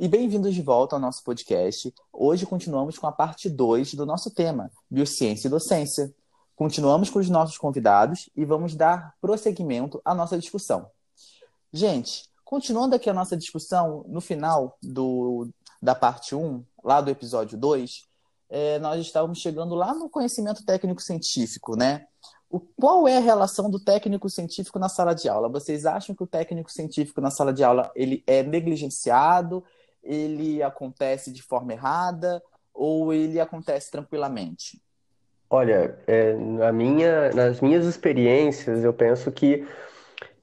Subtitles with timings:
[0.00, 1.94] e bem-vindos de volta ao nosso podcast.
[2.10, 6.10] Hoje continuamos com a parte 2 do nosso tema, Biociência e Docência.
[6.56, 10.86] Continuamos com os nossos convidados e vamos dar prosseguimento à nossa discussão.
[11.70, 15.50] Gente, continuando aqui a nossa discussão, no final do,
[15.82, 18.08] da parte 1, lá do episódio 2,
[18.48, 22.06] é, nós estávamos chegando lá no conhecimento técnico-científico, né?
[22.48, 25.50] O, qual é a relação do técnico científico na sala de aula?
[25.50, 29.62] Vocês acham que o técnico científico na sala de aula ele é negligenciado,
[30.02, 34.80] ele acontece de forma errada ou ele acontece tranquilamente?
[35.48, 39.66] Olha, é, na minha, nas minhas experiências, eu penso que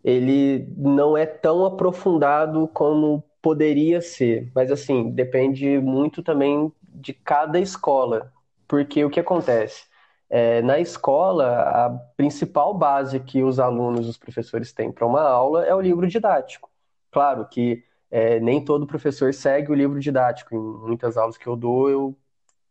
[0.04, 7.60] ele não é tão aprofundado como poderia ser, mas assim, depende muito também de cada
[7.60, 8.34] escola,
[8.68, 9.86] porque o que acontece?
[10.30, 15.66] É, na escola, a principal base que os alunos, os professores têm para uma aula
[15.66, 16.70] é o livro didático.
[17.10, 20.56] Claro que é, nem todo professor segue o livro didático.
[20.56, 22.18] Em muitas aulas que eu dou, eu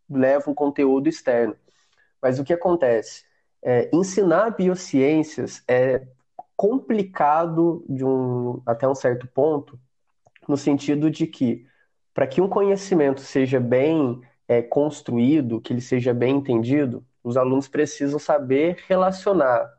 [0.08, 1.56] levo um conteúdo externo.
[2.20, 3.24] Mas o que acontece?
[3.62, 6.06] É, ensinar biociências é
[6.56, 9.78] complicado de um, até um certo ponto,
[10.48, 11.66] no sentido de que,
[12.14, 17.68] para que um conhecimento seja bem é, construído, que ele seja bem entendido, os alunos
[17.68, 19.75] precisam saber relacionar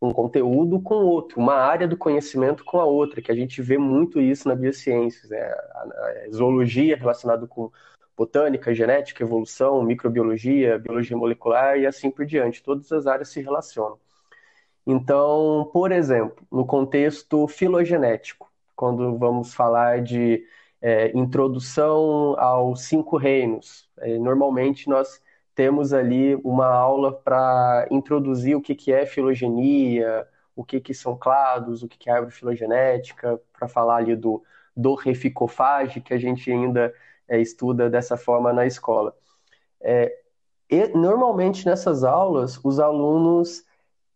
[0.00, 3.78] um conteúdo com outro, uma área do conhecimento com a outra, que a gente vê
[3.78, 5.40] muito isso na biociências, né?
[5.40, 7.70] a, zoologia relacionada com
[8.16, 12.62] botânica, genética, evolução, microbiologia, biologia molecular e assim por diante.
[12.62, 13.98] Todas as áreas se relacionam.
[14.86, 20.44] Então, por exemplo, no contexto filogenético, quando vamos falar de
[20.80, 25.20] é, introdução aos cinco reinos, é, normalmente nós
[25.56, 31.16] temos ali uma aula para introduzir o que, que é filogenia, o que, que são
[31.16, 34.44] clados, o que, que é árvore filogenética, para falar ali do,
[34.94, 36.94] reficofage, que a gente ainda
[37.26, 39.16] é, estuda dessa forma na escola.
[39.80, 40.14] É,
[40.70, 43.64] e, normalmente nessas aulas, os alunos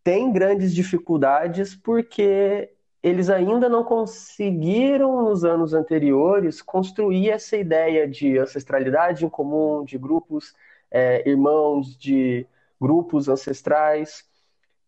[0.04, 2.70] têm grandes dificuldades porque
[3.02, 9.96] eles ainda não conseguiram, nos anos anteriores, construir essa ideia de ancestralidade em comum, de
[9.96, 10.54] grupos
[10.90, 12.46] é, irmãos, de
[12.80, 14.24] grupos ancestrais.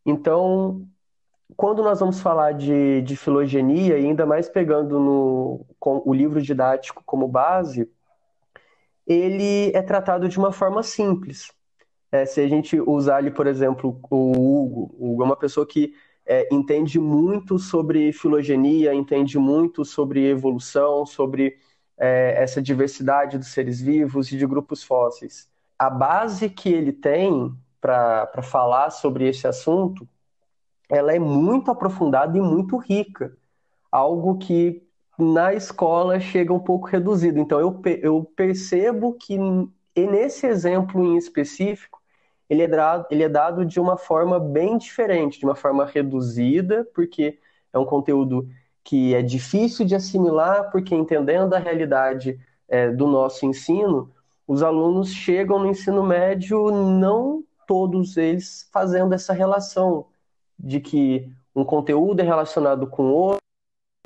[0.05, 0.87] Então,
[1.57, 6.41] quando nós vamos falar de, de filogenia, e ainda mais pegando no, com o livro
[6.41, 7.89] didático como base,
[9.07, 11.53] ele é tratado de uma forma simples.
[12.11, 15.67] É, se a gente usar ali, por exemplo, o Hugo, o Hugo é uma pessoa
[15.67, 21.57] que é, entende muito sobre filogenia, entende muito sobre evolução, sobre
[21.99, 25.52] é, essa diversidade dos seres vivos e de grupos fósseis
[25.83, 30.09] a base que ele tem para falar sobre esse assunto,
[30.89, 33.37] ela é muito aprofundada e muito rica.
[33.91, 34.87] Algo que
[35.19, 37.41] na escola chega um pouco reduzido.
[37.41, 39.37] Então eu, eu percebo que
[39.97, 42.01] nesse exemplo em específico,
[42.49, 46.87] ele é, dado, ele é dado de uma forma bem diferente, de uma forma reduzida,
[46.95, 47.41] porque
[47.73, 48.49] é um conteúdo
[48.85, 52.39] que é difícil de assimilar, porque entendendo a realidade
[52.69, 54.13] é, do nosso ensino,
[54.47, 60.07] os alunos chegam no ensino médio, não todos eles fazendo essa relação
[60.59, 63.39] de que um conteúdo é relacionado com outro.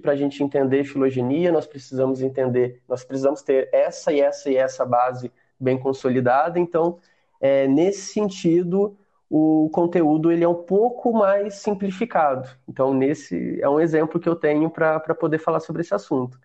[0.03, 4.57] Para a gente entender filogenia, nós precisamos entender, nós precisamos ter essa e essa e
[4.57, 6.59] essa base bem consolidada.
[6.59, 6.99] Então,
[7.41, 8.97] é, nesse sentido,
[9.29, 12.49] o conteúdo ele é um pouco mais simplificado.
[12.69, 16.39] Então, nesse é um exemplo que eu tenho para poder falar sobre esse assunto.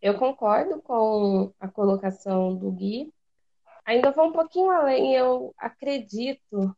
[0.00, 3.12] Eu concordo com a colocação do Gui.
[3.84, 5.14] Ainda vou um pouquinho além.
[5.14, 6.76] Eu acredito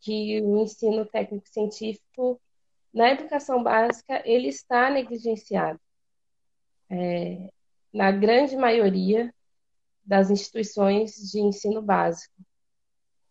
[0.00, 2.40] que o ensino técnico-científico
[2.92, 5.80] na educação básica ele está negligenciado.
[6.88, 7.50] É,
[7.92, 9.34] na grande maioria
[10.04, 12.34] das instituições de ensino básico.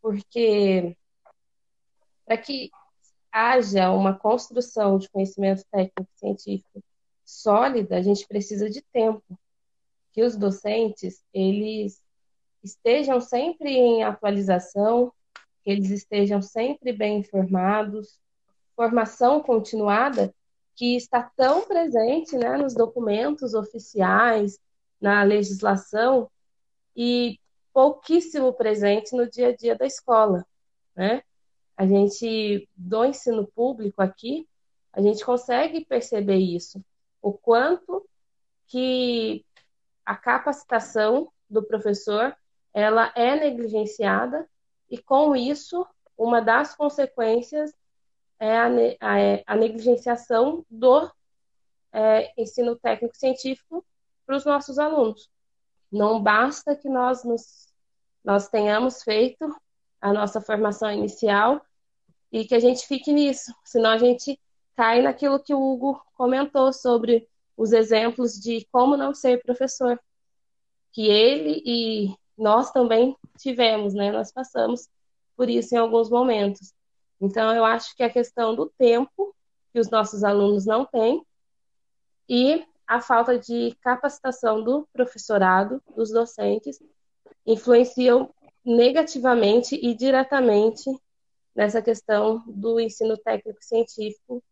[0.02, 0.96] Porque
[2.26, 2.70] para que
[3.32, 6.84] haja uma construção de conhecimento técnico-científico
[7.26, 9.38] sólida, a gente precisa de tempo.
[10.14, 12.02] Que os docentes, eles
[12.64, 15.12] estejam sempre em atualização,
[15.64, 18.20] que eles estejam sempre bem informados,
[18.76, 20.34] formação continuada
[20.76, 24.60] que está tão presente né, nos documentos oficiais,
[25.00, 26.30] na legislação,
[26.96, 27.40] e
[27.74, 30.46] pouquíssimo presente no dia a dia da escola.
[30.96, 31.22] Né?
[31.76, 34.48] A gente, do ensino público aqui,
[34.94, 36.84] a gente consegue perceber isso
[37.26, 38.08] o quanto
[38.68, 39.44] que
[40.06, 42.38] a capacitação do professor
[42.72, 44.48] ela é negligenciada
[44.88, 47.74] e com isso uma das consequências
[48.40, 48.68] é a,
[49.00, 51.12] a, é a negligenciação do
[51.92, 53.84] é, ensino técnico científico
[54.24, 55.28] para os nossos alunos.
[55.92, 57.74] Não basta que nós, nos,
[58.24, 59.52] nós tenhamos feito
[60.00, 61.60] a nossa formação inicial
[62.32, 64.40] e que a gente fique nisso, senão a gente
[64.76, 67.28] cai naquilo que o Hugo comentou sobre
[67.58, 70.00] os exemplos de como não ser professor,
[70.92, 74.12] que ele e nós também tivemos, né?
[74.12, 74.90] Nós passamos
[75.36, 76.74] por isso em alguns momentos.
[77.20, 79.34] Então, eu acho que a questão do tempo,
[79.72, 81.26] que os nossos alunos não têm,
[82.28, 86.80] e a falta de capacitação do professorado, dos docentes,
[87.46, 88.34] influenciam
[88.64, 90.90] negativamente e diretamente
[91.56, 94.44] nessa questão do ensino técnico científico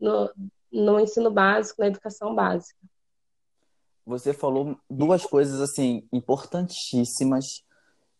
[0.00, 0.30] no,
[0.72, 2.78] no ensino básico, na educação básica.
[4.06, 7.64] Você falou duas coisas assim importantíssimas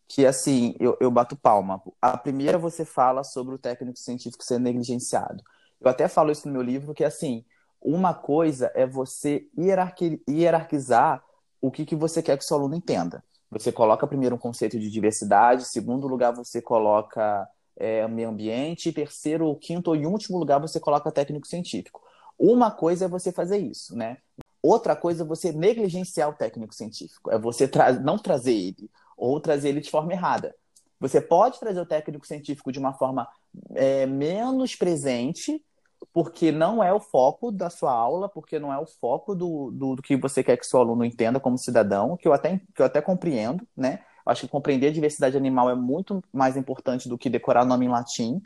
[0.07, 1.81] que assim eu, eu bato palma.
[2.01, 5.43] A primeira você fala sobre o técnico científico ser negligenciado.
[5.79, 7.45] Eu até falo isso no meu livro que assim
[7.81, 11.23] uma coisa é você hierarqui, hierarquizar
[11.61, 13.23] o que, que você quer que o seu aluno entenda.
[13.51, 19.55] Você coloca primeiro um conceito de diversidade, segundo lugar você coloca é, meio ambiente, terceiro,
[19.55, 22.01] quinto e último lugar você coloca técnico científico.
[22.37, 24.17] Uma coisa é você fazer isso, né?
[24.61, 29.39] Outra coisa é você negligenciar o técnico científico, é você tra não trazer ele ou
[29.39, 30.55] trazer ele de forma errada.
[30.99, 33.27] Você pode trazer o técnico científico de uma forma
[33.73, 35.63] é, menos presente,
[36.13, 39.95] porque não é o foco da sua aula, porque não é o foco do, do,
[39.97, 42.85] do, que você quer que seu aluno entenda como cidadão, que eu até, que eu
[42.85, 44.03] até compreendo, né?
[44.25, 47.89] Acho que compreender a diversidade animal é muito mais importante do que decorar nome em
[47.89, 48.41] latim.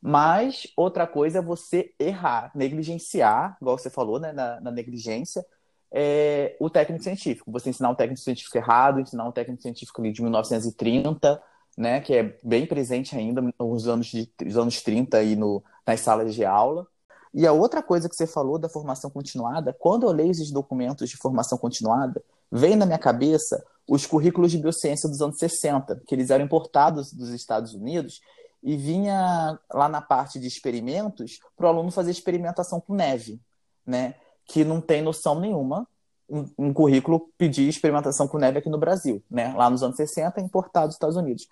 [0.00, 5.44] Mas outra coisa é você errar, negligenciar, igual você falou, né, na, na negligência,
[5.90, 7.50] é, o técnico científico.
[7.50, 11.42] Você ensinar um técnico científico errado, ensinar um técnico científico de 1930,
[11.76, 16.00] né, que é bem presente ainda nos anos, de, nos anos 30 aí no, nas
[16.00, 16.86] salas de aula.
[17.32, 21.08] E a outra coisa que você falou da formação continuada, quando eu leio esses documentos
[21.08, 26.14] de formação continuada, vem na minha cabeça os currículos de biociência dos anos 60, que
[26.14, 28.20] eles eram importados dos Estados Unidos
[28.62, 33.40] e vinha lá na parte de experimentos para o aluno fazer experimentação com neve,
[33.86, 34.14] né?
[34.44, 35.86] Que não tem noção nenhuma
[36.28, 39.54] um, um, currículo pedir experimentação com neve aqui no Brasil, né?
[39.54, 41.46] Lá nos anos 60 importado dos Estados Unidos.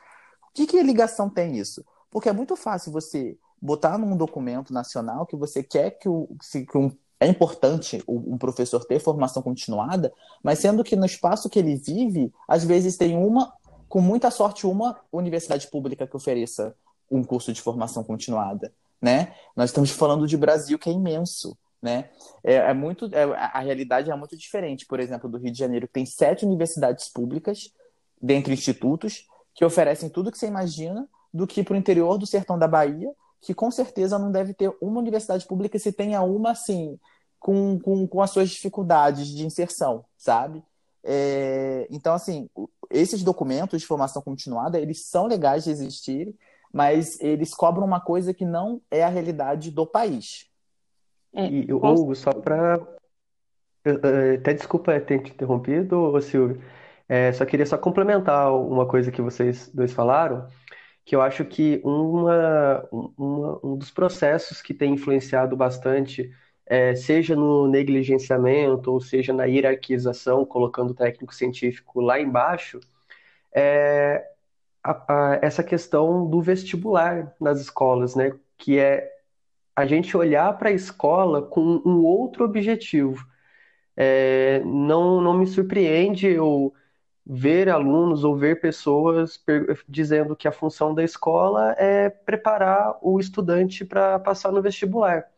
[0.53, 1.85] Que, que ligação tem isso?
[2.11, 6.77] Porque é muito fácil você botar num documento nacional que você quer que, o, que
[6.77, 6.91] um,
[7.25, 10.12] é importante um professor ter formação continuada,
[10.43, 13.53] mas sendo que no espaço que ele vive, às vezes tem uma,
[13.88, 16.75] com muita sorte, uma universidade pública que ofereça
[17.11, 19.35] um curso de formação continuada, né?
[19.56, 22.11] Nós estamos falando de Brasil que é imenso, né?
[22.43, 25.87] É, é muito, é, a realidade é muito diferente, por exemplo, do Rio de Janeiro,
[25.87, 27.73] que tem sete universidades públicas,
[28.21, 32.59] dentre institutos, que oferecem tudo que você imagina, do que para o interior do sertão
[32.59, 33.11] da Bahia,
[33.44, 36.99] que com certeza não deve ter uma universidade pública se tenha uma assim
[37.44, 40.62] com, com, com as suas dificuldades de inserção, sabe?
[41.05, 42.49] É, então, assim,
[42.88, 46.35] esses documentos de formação continuada, eles são legais de existir,
[46.73, 50.46] mas eles cobram uma coisa que não é a realidade do país.
[51.35, 52.81] É, e, Hugo, só para...
[54.38, 56.64] Até desculpa ter te interrompido, Silvio.
[57.06, 60.49] É, só queria só complementar uma coisa que vocês dois falaram,
[61.05, 66.32] que eu acho que uma, uma, um dos processos que tem influenciado bastante,
[66.66, 72.80] é, seja no negligenciamento ou seja na hierarquização, colocando o técnico científico lá embaixo,
[73.54, 74.26] é
[74.83, 78.33] a, a, essa questão do vestibular nas escolas, né?
[78.59, 79.11] Que é
[79.76, 83.26] a gente olhar para a escola com um outro objetivo.
[83.97, 86.75] É, não, não me surpreende eu
[87.26, 89.42] ver alunos ou ver pessoas
[89.88, 95.34] dizendo que a função da escola é preparar o estudante para passar no vestibular.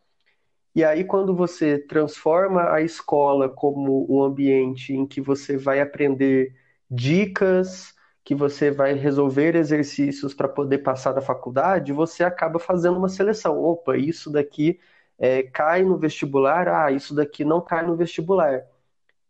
[0.77, 6.55] E aí, quando você transforma a escola como um ambiente em que você vai aprender
[6.89, 13.09] dicas, que você vai resolver exercícios para poder passar da faculdade, você acaba fazendo uma
[13.09, 13.57] seleção.
[13.59, 14.79] Opa, isso daqui
[15.17, 18.63] é, cai no vestibular, ah, isso daqui não cai no vestibular.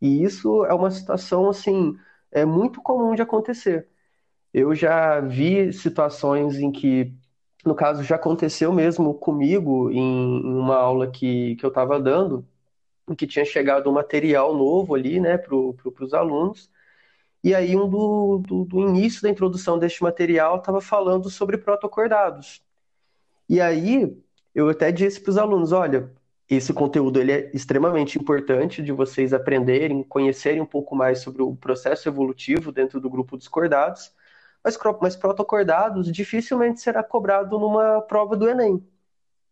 [0.02, 1.98] E isso é uma situação assim
[2.32, 3.88] é muito comum de acontecer.
[4.54, 7.14] Eu já vi situações em que,
[7.66, 12.46] no caso, já aconteceu mesmo comigo em, uma aula que, que eu estava dando,
[13.18, 16.70] que tinha chegado um material novo ali, né, para pro, os alunos,
[17.44, 22.62] e aí um do, do, do início da introdução deste material estava falando sobre protocordados.
[23.48, 24.18] E aí
[24.54, 26.12] eu até disse para os alunos, olha,
[26.50, 31.56] esse conteúdo ele é extremamente importante de vocês aprenderem, conhecerem um pouco mais sobre o
[31.56, 34.14] processo evolutivo dentro do grupo dos cordados,
[34.64, 38.86] mas, mas protocordados dificilmente será cobrado numa prova do Enem.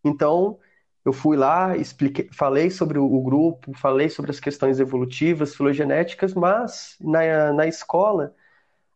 [0.03, 0.59] Então,
[1.05, 6.97] eu fui lá, expliquei, falei sobre o grupo, falei sobre as questões evolutivas, filogenéticas, mas
[6.99, 8.33] na, na escola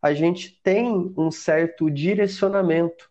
[0.02, 3.10] a gente tem um certo direcionamento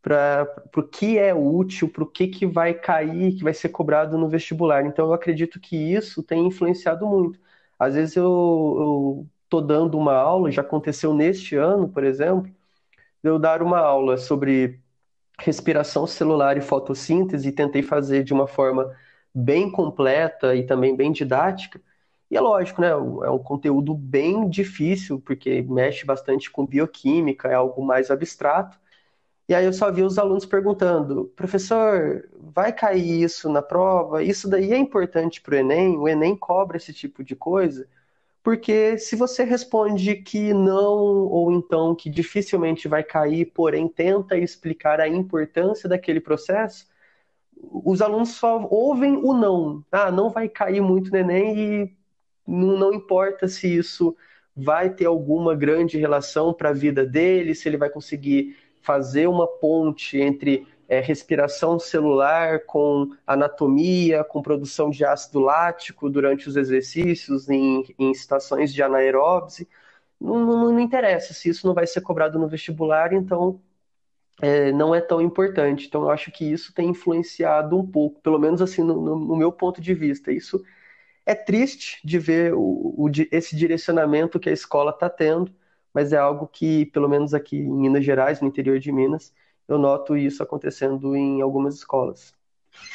[0.00, 4.16] para o que é útil, para o que, que vai cair, que vai ser cobrado
[4.16, 4.86] no vestibular.
[4.86, 7.40] Então, eu acredito que isso tem influenciado muito.
[7.78, 12.52] Às vezes eu estou dando uma aula, já aconteceu neste ano, por exemplo,
[13.22, 14.80] eu dar uma aula sobre
[15.40, 18.94] respiração celular e fotossíntese e tentei fazer de uma forma
[19.34, 21.80] bem completa e também bem didática.
[22.30, 22.88] E é lógico, né?
[22.90, 28.78] É um conteúdo bem difícil, porque mexe bastante com bioquímica, é algo mais abstrato.
[29.48, 34.22] E aí eu só vi os alunos perguntando, professor, vai cair isso na prova?
[34.22, 35.96] Isso daí é importante para o Enem?
[35.98, 37.88] O Enem cobra esse tipo de coisa?
[38.48, 45.02] Porque se você responde que não, ou então que dificilmente vai cair, porém tenta explicar
[45.02, 46.86] a importância daquele processo,
[47.54, 49.84] os alunos só ouvem o não.
[49.92, 51.96] Ah, não vai cair muito no Enem e
[52.46, 54.16] não, não importa se isso
[54.56, 59.46] vai ter alguma grande relação para a vida dele, se ele vai conseguir fazer uma
[59.46, 67.48] ponte entre é, respiração celular com anatomia, com produção de ácido lático durante os exercícios,
[67.50, 69.68] em, em situações de anaeróbise.
[70.20, 73.60] Não, não, não, interessa se isso não vai ser cobrado no vestibular, então
[74.40, 75.86] é, não é tão importante.
[75.86, 79.36] Então, eu acho que isso tem influenciado um pouco, pelo menos assim, no, no, no
[79.36, 80.32] meu ponto de vista.
[80.32, 80.62] Isso
[81.26, 82.60] é triste de ver o,
[82.96, 85.52] o, esse direcionamento que a escola está tendo,
[85.92, 89.34] mas é algo que, pelo menos aqui em Minas Gerais, no interior de Minas,
[89.68, 92.32] eu noto isso acontecendo em algumas escolas.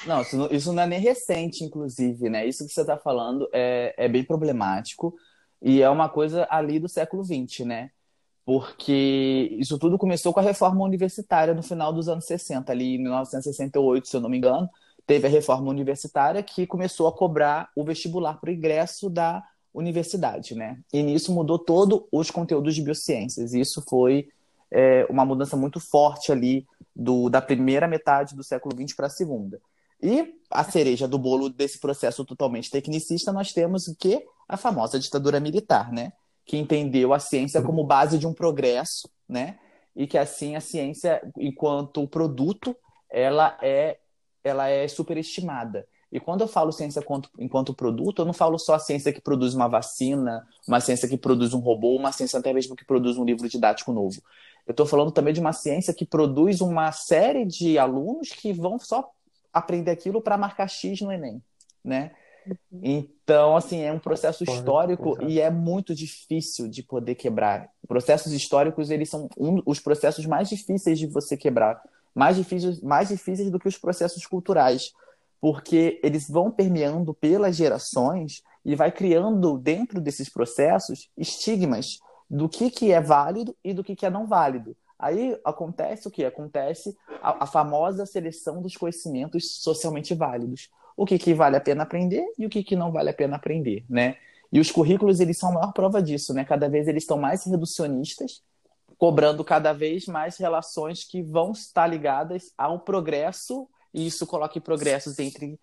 [0.06, 2.46] Não, isso não, é nem recente, inclusive, né?
[2.46, 5.15] Isso que você está falando é, é bem problemático
[5.62, 7.92] e é uma coisa ali do século XX, né?
[8.46, 12.98] Porque isso tudo começou com a reforma universitária no final dos anos 60, ali em
[12.98, 14.70] 1968, se eu não me engano,
[15.06, 20.56] teve a reforma universitária que começou a cobrar o vestibular para o ingresso da universidade,
[20.56, 20.80] né?
[20.92, 23.53] E nisso mudou todos os conteúdos de biociências.
[23.53, 24.27] Isso foi
[24.74, 26.65] é, uma mudança muito forte ali
[26.96, 29.62] do, da primeira metade do século XX para a segunda.
[30.01, 34.25] E a cereja do bolo desse processo totalmente tecnicista, nós temos o que?
[34.50, 36.12] A famosa ditadura militar, né?
[36.46, 39.60] Que entendeu a ciência como base de um progresso, né?
[39.96, 42.75] E que assim a ciência, enquanto produto,
[43.10, 44.00] ela é,
[44.44, 45.88] ela é superestimada.
[46.12, 49.22] E quando eu falo ciência enquanto, enquanto produto, eu não falo só a ciência que
[49.22, 53.18] produz uma vacina, uma ciência que produz um robô, uma ciência até mesmo que produz
[53.18, 54.22] um livro didático novo.
[54.65, 58.79] Eu estou falando também de uma ciência que produz uma série de alunos que vão
[58.79, 59.10] só
[59.51, 61.41] aprender aquilo para marcar X no Enem,
[61.84, 62.12] né?
[62.46, 62.79] Uhum.
[62.82, 67.70] Então, assim, é um processo histórico e é muito difícil de poder quebrar.
[67.88, 71.82] Processos históricos, eles são um, os processos mais difíceis de você quebrar,
[72.13, 74.93] mais difíceis, mais difíceis do que os processos culturais
[75.43, 82.00] porque eles vão permeando pelas gerações e vai criando dentro desses processos estigmas
[82.30, 84.75] do que, que é válido e do que, que é não válido.
[84.98, 86.24] Aí acontece o que?
[86.24, 90.70] Acontece a, a, famosa seleção dos conhecimentos socialmente válidos.
[90.96, 93.36] O que, que vale a pena aprender e o que, que não vale a pena
[93.36, 94.18] aprender, né?
[94.51, 96.46] E os currículos, eles são a maior prova disso, né?
[96.46, 98.44] Cada vez eles estão mais reducionistas,
[98.98, 105.20] cobrando cada vez mais relações que vão estar ligadas ao progresso e isso coloca progressos
[105.20, 105.60] entre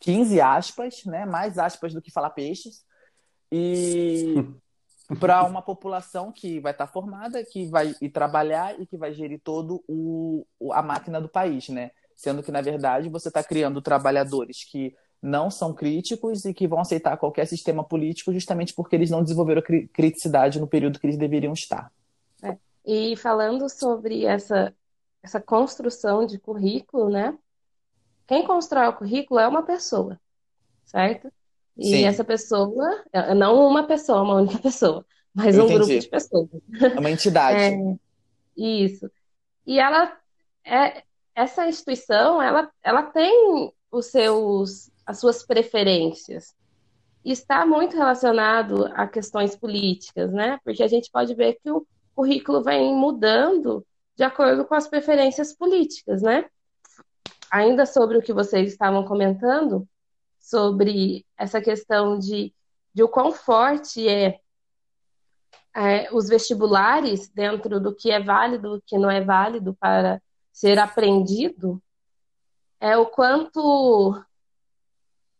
[0.00, 1.26] 15 aspas, né?
[1.26, 2.84] Mais aspas do que falar peixes.
[3.50, 4.34] E
[5.16, 9.12] para uma população que vai estar tá formada, que vai ir trabalhar e que vai
[9.12, 11.90] gerir todo o, a máquina do país, né?
[12.14, 16.80] Sendo que, na verdade, você está criando trabalhadores que não são críticos e que vão
[16.80, 19.62] aceitar qualquer sistema político justamente porque eles não desenvolveram
[19.92, 21.90] criticidade no período que eles deveriam estar.
[22.42, 22.56] É.
[22.84, 24.74] E falando sobre essa
[25.22, 27.36] essa construção de currículo, né?
[28.26, 30.18] Quem constrói o currículo é uma pessoa,
[30.84, 31.32] certo?
[31.78, 32.04] E Sim.
[32.04, 35.84] essa pessoa, é, não uma pessoa, uma única pessoa, mas Eu um entendi.
[35.84, 36.48] grupo de pessoas.
[36.82, 37.58] É uma entidade.
[38.60, 39.08] É, isso.
[39.64, 40.12] E ela
[40.64, 46.54] é essa instituição, ela, ela tem os seus as suas preferências.
[47.24, 50.58] está muito relacionado a questões políticas, né?
[50.62, 55.56] Porque a gente pode ver que o currículo vem mudando de acordo com as preferências
[55.56, 56.44] políticas, né?
[57.50, 59.88] Ainda sobre o que vocês estavam comentando,
[60.48, 62.54] sobre essa questão de,
[62.94, 64.40] de o quão forte é,
[65.76, 70.78] é os vestibulares dentro do que é válido, o que não é válido para ser
[70.78, 71.82] aprendido,
[72.80, 74.18] é o quanto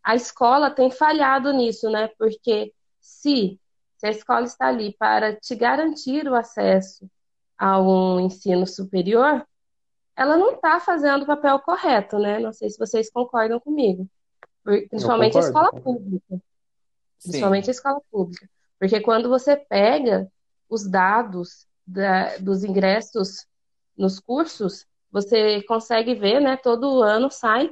[0.02, 2.08] a escola tem falhado nisso, né?
[2.18, 3.58] Porque se,
[3.96, 7.10] se a escola está ali para te garantir o acesso
[7.56, 9.46] a um ensino superior,
[10.14, 12.38] ela não está fazendo o papel correto, né?
[12.38, 14.06] Não sei se vocês concordam comigo.
[14.88, 16.42] Principalmente a escola pública.
[17.22, 17.70] Principalmente Sim.
[17.70, 18.50] a escola pública.
[18.78, 20.30] Porque quando você pega
[20.68, 23.46] os dados da, dos ingressos
[23.96, 26.56] nos cursos, você consegue ver, né?
[26.56, 27.70] Todo ano sai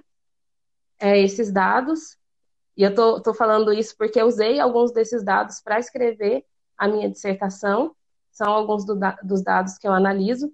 [0.99, 2.17] é, esses dados.
[2.77, 6.45] E eu tô, tô falando isso porque eu usei alguns desses dados para escrever
[6.79, 7.95] a minha dissertação.
[8.33, 10.51] São alguns do, dos dados que eu analiso.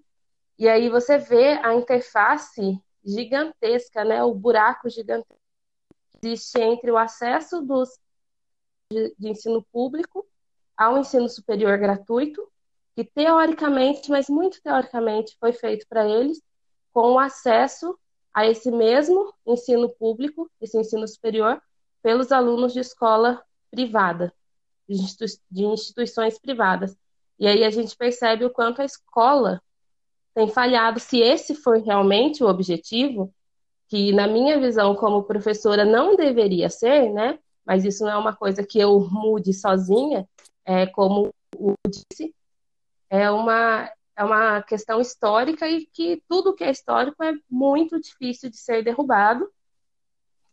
[0.58, 4.22] E aí você vê a interface gigantesca, né?
[4.22, 5.41] O buraco gigantesco
[6.22, 7.98] existe entre o acesso dos
[8.92, 10.26] de, de ensino público
[10.76, 12.46] ao ensino superior gratuito,
[12.94, 16.42] que teoricamente, mas muito teoricamente, foi feito para eles,
[16.92, 17.98] com o acesso
[18.32, 21.60] a esse mesmo ensino público, esse ensino superior,
[22.02, 24.32] pelos alunos de escola privada,
[24.88, 26.96] de, institui de instituições privadas.
[27.38, 29.62] E aí a gente percebe o quanto a escola
[30.34, 33.34] tem falhado, se esse for realmente o objetivo,
[33.92, 37.38] que na minha visão como professora não deveria ser, né?
[37.62, 40.26] Mas isso não é uma coisa que eu mude sozinha,
[40.64, 42.34] é como o disse,
[43.10, 48.48] é uma é uma questão histórica e que tudo que é histórico é muito difícil
[48.48, 49.46] de ser derrubado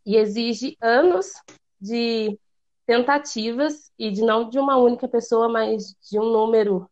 [0.05, 1.31] e exige anos
[1.79, 2.37] de
[2.85, 6.89] tentativas e de não de uma única pessoa, mas de um número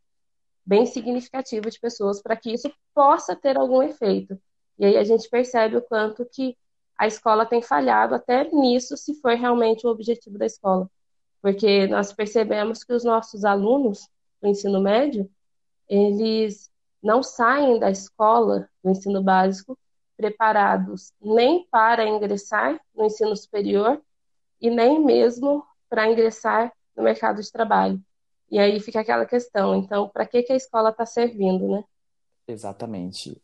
[0.64, 4.40] bem significativo de pessoas para que isso possa ter algum efeito.
[4.78, 6.56] E aí a gente percebe o quanto que
[6.96, 10.90] a escola tem falhado até nisso, se for realmente o objetivo da escola.
[11.40, 14.08] Porque nós percebemos que os nossos alunos
[14.40, 15.30] do ensino médio,
[15.88, 16.70] eles
[17.02, 19.78] não saem da escola do ensino básico
[20.16, 24.02] preparados nem para ingressar no ensino superior
[24.60, 28.02] e nem mesmo para ingressar no mercado de trabalho.
[28.50, 31.84] E aí fica aquela questão, então, para que, que a escola está servindo, né?
[32.48, 33.40] Exatamente.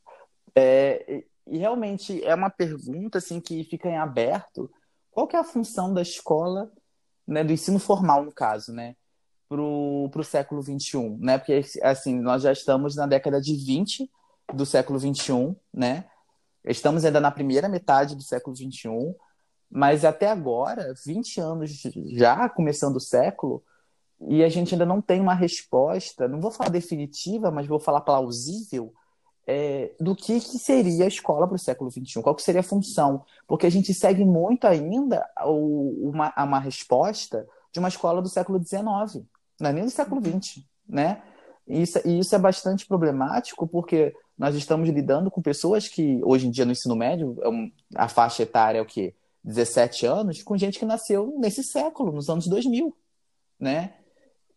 [0.56, 4.70] É, e realmente é uma pergunta assim que fica em aberto.
[5.10, 6.70] Qual que é a função da escola,
[7.26, 8.96] né, do ensino formal, no caso, né?
[9.48, 11.38] pro, pro século XXI, né?
[11.38, 14.10] Porque, assim, nós já estamos na década de 20
[14.52, 16.06] do século XXI, né?
[16.64, 19.14] Estamos ainda na primeira metade do século XXI,
[19.70, 21.70] mas até agora, 20 anos
[22.12, 23.62] já começando o século,
[24.28, 28.00] e a gente ainda não tem uma resposta, não vou falar definitiva, mas vou falar
[28.00, 28.92] plausível,
[29.46, 32.64] é, do que, que seria a escola para o século XXI, qual que seria a
[32.64, 38.58] função, porque a gente segue muito ainda uma, uma resposta de uma escola do século
[38.58, 39.24] XIX,
[39.60, 41.22] não é nem do século XX, né?
[41.66, 46.46] E isso, e isso é bastante problemático porque nós estamos lidando com pessoas que, hoje
[46.46, 49.14] em dia, no ensino médio, é a faixa etária é o quê?
[49.42, 52.96] 17 anos, com gente que nasceu nesse século, nos anos 2000,
[53.60, 53.94] né?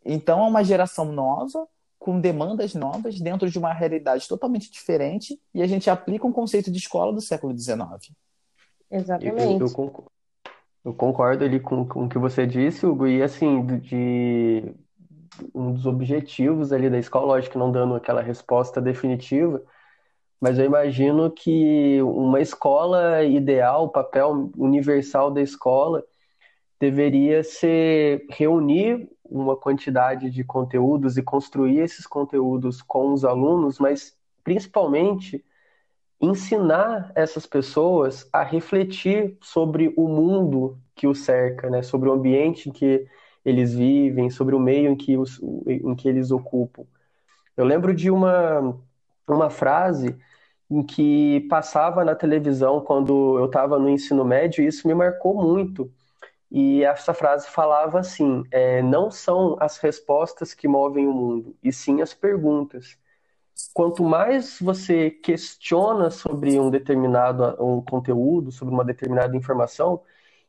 [0.04, 1.68] Então, é uma geração nova,
[2.00, 6.72] com demandas novas, dentro de uma realidade totalmente diferente, e a gente aplica um conceito
[6.72, 7.80] de escola do século XIX.
[8.90, 9.62] Exatamente.
[9.62, 10.12] Eu, eu,
[10.86, 14.64] eu concordo ali com, com o que você disse, Hugo, e assim, de
[15.54, 19.62] um dos objetivos ali da escola, lógico que não dando aquela resposta definitiva,
[20.40, 26.04] mas eu imagino que uma escola ideal, o papel universal da escola
[26.80, 34.16] deveria ser reunir uma quantidade de conteúdos e construir esses conteúdos com os alunos, mas
[34.44, 35.44] principalmente
[36.20, 41.84] ensinar essas pessoas a refletir sobre o mundo que os cerca, né?
[41.84, 43.06] sobre o ambiente em que
[43.46, 46.84] eles vivem, sobre o meio em que, os, em que eles ocupam.
[47.56, 48.78] Eu lembro de uma,
[49.28, 50.18] uma frase
[50.70, 55.34] em que passava na televisão quando eu estava no ensino médio, e isso me marcou
[55.34, 55.92] muito.
[56.50, 61.72] E essa frase falava assim: é, não são as respostas que movem o mundo, e
[61.72, 62.98] sim as perguntas.
[63.74, 70.02] Quanto mais você questiona sobre um determinado um conteúdo, sobre uma determinada informação,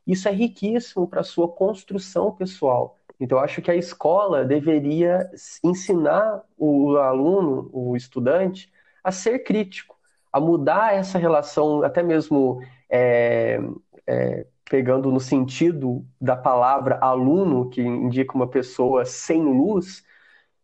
[0.05, 2.97] isso é riquíssimo para a sua construção pessoal.
[3.19, 5.29] Então, acho que a escola deveria
[5.63, 8.71] ensinar o aluno, o estudante,
[9.03, 9.97] a ser crítico,
[10.31, 13.59] a mudar essa relação, até mesmo é,
[14.07, 20.05] é, pegando no sentido da palavra aluno, que indica uma pessoa sem luz,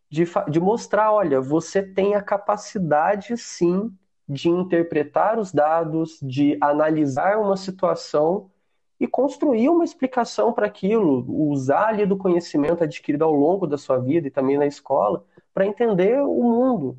[0.09, 3.91] de, de mostrar: olha, você tem a capacidade, sim,
[4.29, 8.49] de interpretar os dados, de analisar uma situação
[8.99, 13.97] e construir uma explicação para aquilo, usar ali do conhecimento adquirido ao longo da sua
[13.97, 16.97] vida e também na escola para entender o mundo,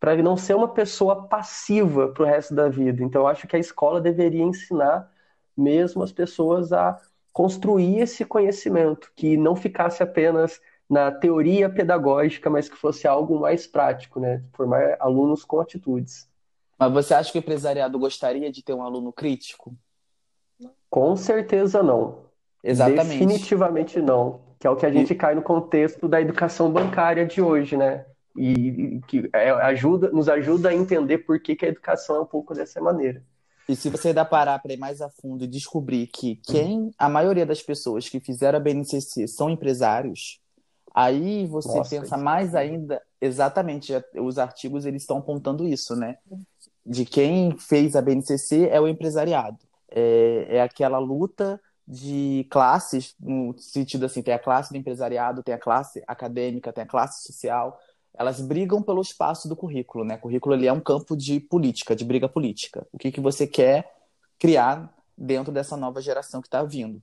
[0.00, 3.02] para não ser uma pessoa passiva para o resto da vida.
[3.02, 5.10] Então, eu acho que a escola deveria ensinar
[5.56, 7.00] mesmo as pessoas a
[7.32, 13.66] construir esse conhecimento, que não ficasse apenas na teoria pedagógica, mas que fosse algo mais
[13.66, 14.42] prático, né?
[14.52, 16.28] Formar alunos com atitudes.
[16.78, 19.74] Mas você acha que o empresariado gostaria de ter um aluno crítico?
[20.88, 22.26] Com certeza não.
[22.62, 23.18] Exatamente.
[23.18, 24.40] Definitivamente não.
[24.58, 28.06] Que é o que a gente cai no contexto da educação bancária de hoje, né?
[28.36, 32.26] E, que é, ajuda, nos ajuda a entender por que, que a educação é um
[32.26, 33.22] pouco dessa maneira.
[33.68, 37.08] E se você ainda parar para ir mais a fundo e descobrir que quem, a
[37.08, 40.40] maioria das pessoas que fizeram a BNCC são empresários,
[40.94, 42.24] aí você Nossa, pensa isso.
[42.24, 46.18] mais ainda, exatamente, os artigos eles estão apontando isso, né?
[46.84, 49.58] De quem fez a BNCC é o empresariado.
[49.90, 55.54] É, é aquela luta de classes, no sentido assim, tem a classe do empresariado, tem
[55.54, 57.78] a classe acadêmica, tem a classe social,
[58.16, 60.16] elas brigam pelo espaço do currículo, né?
[60.16, 62.86] O currículo ele é um campo de política, de briga política.
[62.92, 63.92] O que que você quer
[64.38, 67.02] criar dentro dessa nova geração que está vindo?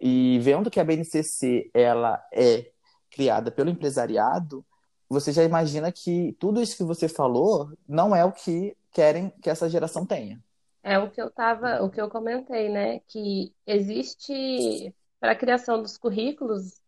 [0.00, 2.70] E vendo que a BNCC ela é
[3.10, 4.64] criada pelo empresariado,
[5.08, 9.50] você já imagina que tudo isso que você falou não é o que querem que
[9.50, 10.42] essa geração tenha.
[10.82, 13.00] É o que eu tava, o que eu comentei, né?
[13.08, 16.80] Que existe para a criação dos currículos,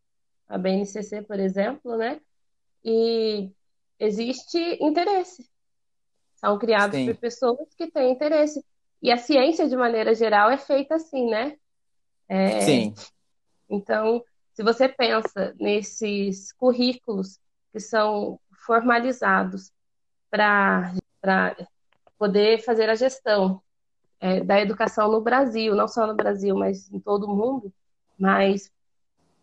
[0.49, 2.21] a BNCC, por exemplo, né?
[2.85, 3.51] E
[3.99, 5.49] existe interesse.
[6.37, 7.07] São criados Sim.
[7.07, 8.65] por pessoas que têm interesse.
[9.03, 11.57] E a ciência, de maneira geral, é feita assim, né?
[12.29, 12.95] É, Sim,
[13.69, 17.39] Então, se você pensa nesses currículos
[17.73, 19.73] que são formalizados
[20.31, 20.93] para
[22.19, 23.63] poder fazer a gestão
[24.21, 27.73] é, da educação no Brasil, não só no Brasil, mas em todo o mundo,
[28.19, 28.71] mas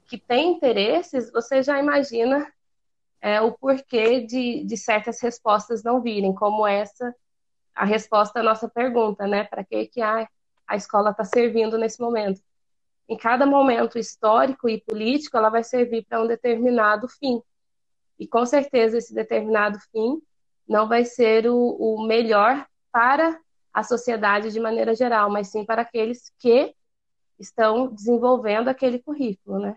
[0.08, 2.52] que tem interesses, você já imagina
[3.26, 7.12] é, o porquê de, de certas respostas não virem, como essa,
[7.74, 9.44] a resposta à nossa pergunta, né?
[9.46, 10.30] Para que, que a,
[10.68, 12.40] a escola está servindo nesse momento?
[13.10, 17.42] Em cada momento histórico e político, ela vai servir para um determinado fim.
[18.20, 20.22] E com certeza esse determinado fim
[20.68, 23.40] não vai ser o, o melhor para
[23.74, 26.76] a sociedade de maneira geral, mas sim para aqueles que
[27.40, 29.76] estão desenvolvendo aquele currículo, né?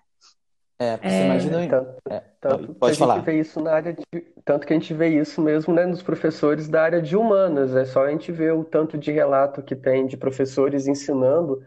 [0.79, 1.67] É, você imagina.
[1.67, 3.19] Tanto, é, tanto que a pode gente falar.
[3.21, 4.05] vê isso na área de,
[4.45, 7.75] tanto que a gente vê isso mesmo, né, nos professores da área de humanas.
[7.75, 11.63] É só a gente ver o tanto de relato que tem de professores ensinando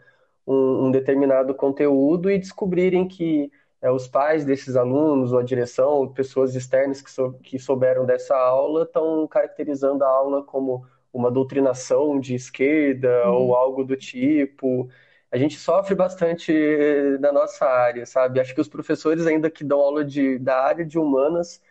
[0.46, 3.50] um, um determinado conteúdo e descobrirem que
[3.82, 8.06] é, os pais desses alunos, ou a direção, ou pessoas externas que, sou, que souberam
[8.06, 13.34] dessa aula, estão caracterizando a aula como uma doutrinação de esquerda Uhum.
[13.34, 14.88] ou algo do tipo.
[15.32, 18.38] A gente sofre bastante eh, na nossa área, sabe?
[18.40, 21.62] Acho que os professores ainda que dão aula de, da área de humanas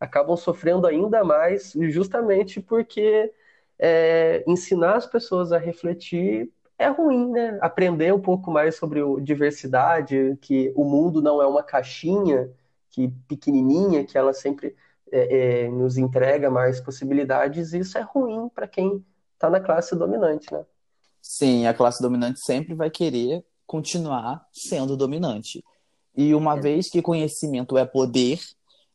[0.00, 3.32] acabam sofrendo ainda mais, justamente porque
[3.78, 7.58] é, ensinar as pessoas a refletir é ruim, né?
[7.62, 12.50] Aprender um pouco mais sobre diversidade, que o mundo não é uma caixinha
[12.90, 14.76] que pequenininha, que ela sempre
[15.12, 20.52] é, é, nos entrega mais possibilidades, isso é ruim para quem está na classe dominante,
[20.52, 20.64] né?
[21.30, 25.62] Sim, a classe dominante sempre vai querer continuar sendo dominante.
[26.16, 26.60] E uma É.
[26.60, 28.40] vez que conhecimento é poder,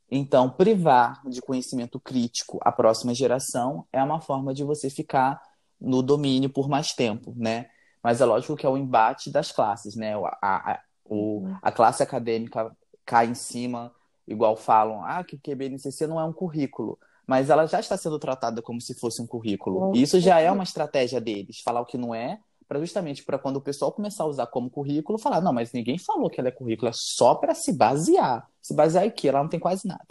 [0.10, 5.40] então privar de conhecimento crítico a próxima geração é uma forma de você ficar
[5.80, 7.70] no domínio por mais tempo, né?
[8.02, 10.16] Mas é lógico que é o embate das classes, né?
[10.42, 13.94] A, a, o, a classe acadêmica cai em cima,
[14.28, 16.98] igual falam, ah, que o BNCC não é um currículo.
[17.26, 19.96] Mas ela já está sendo tratada como se fosse um currículo.
[19.96, 23.38] E isso já é uma estratégia deles, falar o que não é, para justamente para
[23.38, 26.50] quando o pessoal começar a usar como currículo, falar, não, mas ninguém falou que ela
[26.50, 28.48] é currículo, é só para se basear.
[28.62, 29.30] Se basear em quê?
[29.30, 30.08] Ela não tem quase nada,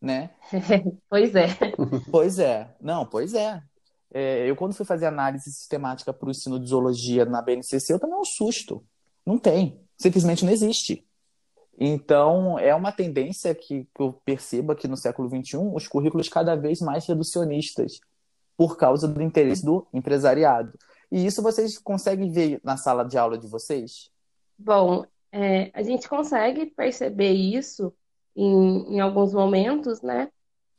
[0.00, 0.30] né?
[1.08, 1.48] Pois é.
[2.10, 3.62] Pois é, não, pois é.
[4.12, 7.98] É, eu quando fui fazer análise sistemática para o ensino de zoologia na BNCC, eu
[7.98, 8.84] tomei um susto.
[9.24, 11.04] Não tem, simplesmente não existe.
[11.78, 16.56] Então, é uma tendência que, que eu percebo aqui no século XXI, os currículos cada
[16.56, 18.00] vez mais reducionistas,
[18.56, 20.72] por causa do interesse do empresariado.
[21.12, 24.10] E isso vocês conseguem ver na sala de aula de vocês?
[24.58, 27.92] Bom, é, a gente consegue perceber isso
[28.34, 30.30] em, em alguns momentos, né?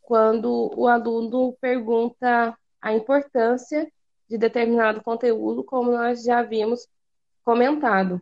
[0.01, 3.91] Quando o aluno pergunta a importância
[4.27, 6.87] de determinado conteúdo, como nós já havíamos
[7.43, 8.21] comentado.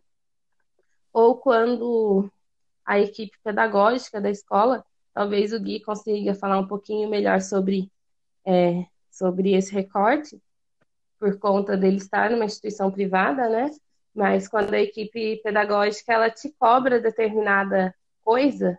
[1.14, 2.30] Ou quando
[2.86, 7.91] a equipe pedagógica da escola, talvez o Gui consiga falar um pouquinho melhor sobre,
[8.45, 10.39] é, sobre esse recorte,
[11.19, 13.71] por conta dele estar numa instituição privada, né?
[14.13, 18.78] Mas quando a equipe pedagógica ela te cobra determinada coisa,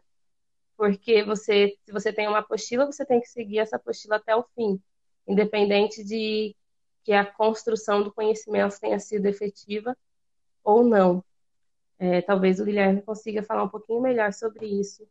[0.76, 4.44] porque você, se você tem uma apostila, você tem que seguir essa apostila até o
[4.54, 4.80] fim,
[5.26, 6.54] independente de
[7.02, 9.96] que a construção do conhecimento tenha sido efetiva
[10.62, 11.24] ou não.
[11.98, 15.06] É, talvez o Guilherme consiga falar um pouquinho melhor sobre isso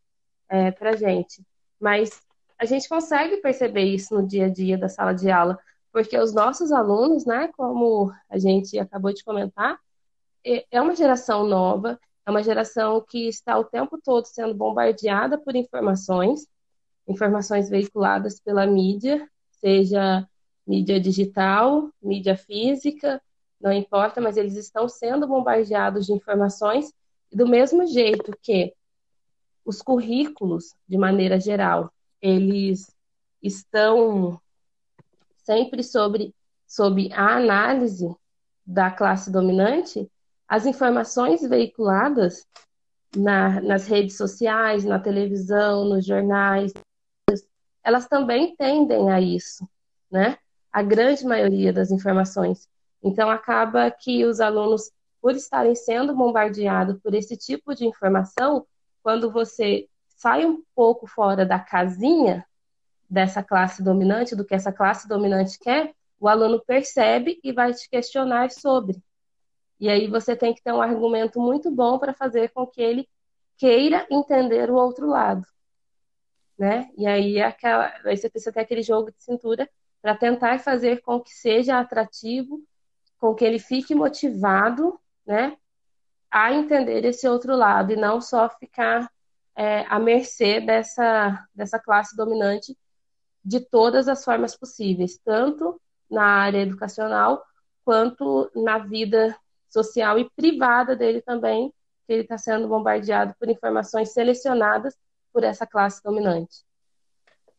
[0.49, 1.43] é, para gente.
[1.79, 2.21] Mas
[2.57, 5.57] a gente consegue perceber isso no dia a dia da sala de aula.
[5.91, 9.79] porque os nossos alunos, né, como a gente acabou de comentar,
[10.45, 15.37] é, é uma geração nova, é uma geração que está o tempo todo sendo bombardeada
[15.37, 16.47] por informações,
[17.07, 19.29] informações veiculadas pela mídia,
[19.61, 20.27] seja
[20.67, 23.21] mídia digital, mídia física,
[23.59, 26.93] não importa, mas eles estão sendo bombardeados de informações
[27.31, 28.73] do mesmo jeito que
[29.63, 31.91] os currículos, de maneira geral,
[32.21, 32.93] eles
[33.41, 34.39] estão
[35.37, 36.33] sempre sobre,
[36.67, 38.15] sobre a análise
[38.65, 40.09] da classe dominante,
[40.47, 42.45] as informações veiculadas
[43.15, 46.73] na, nas redes sociais, na televisão, nos jornais,
[47.83, 49.67] elas também tendem a isso,
[50.11, 50.37] né?
[50.71, 52.67] A grande maioria das informações.
[53.05, 54.91] Então, acaba que os alunos,
[55.21, 58.65] por estarem sendo bombardeados por esse tipo de informação,
[59.03, 62.43] quando você sai um pouco fora da casinha
[63.07, 67.87] dessa classe dominante, do que essa classe dominante quer, o aluno percebe e vai te
[67.87, 68.99] questionar sobre.
[69.79, 73.07] E aí você tem que ter um argumento muito bom para fazer com que ele
[73.55, 75.45] queira entender o outro lado.
[76.57, 76.89] Né?
[76.97, 79.69] E aí, é aquela, aí você precisa ter aquele jogo de cintura
[80.01, 82.63] para tentar fazer com que seja atrativo,
[83.25, 85.57] com que ele fique motivado né,
[86.29, 89.09] a entender esse outro lado e não só ficar
[89.55, 92.77] é, à mercê dessa, dessa classe dominante
[93.43, 97.43] de todas as formas possíveis, tanto na área educacional
[97.83, 99.35] quanto na vida
[99.69, 101.73] social e privada dele também,
[102.05, 104.95] que ele está sendo bombardeado por informações selecionadas
[105.33, 106.63] por essa classe dominante.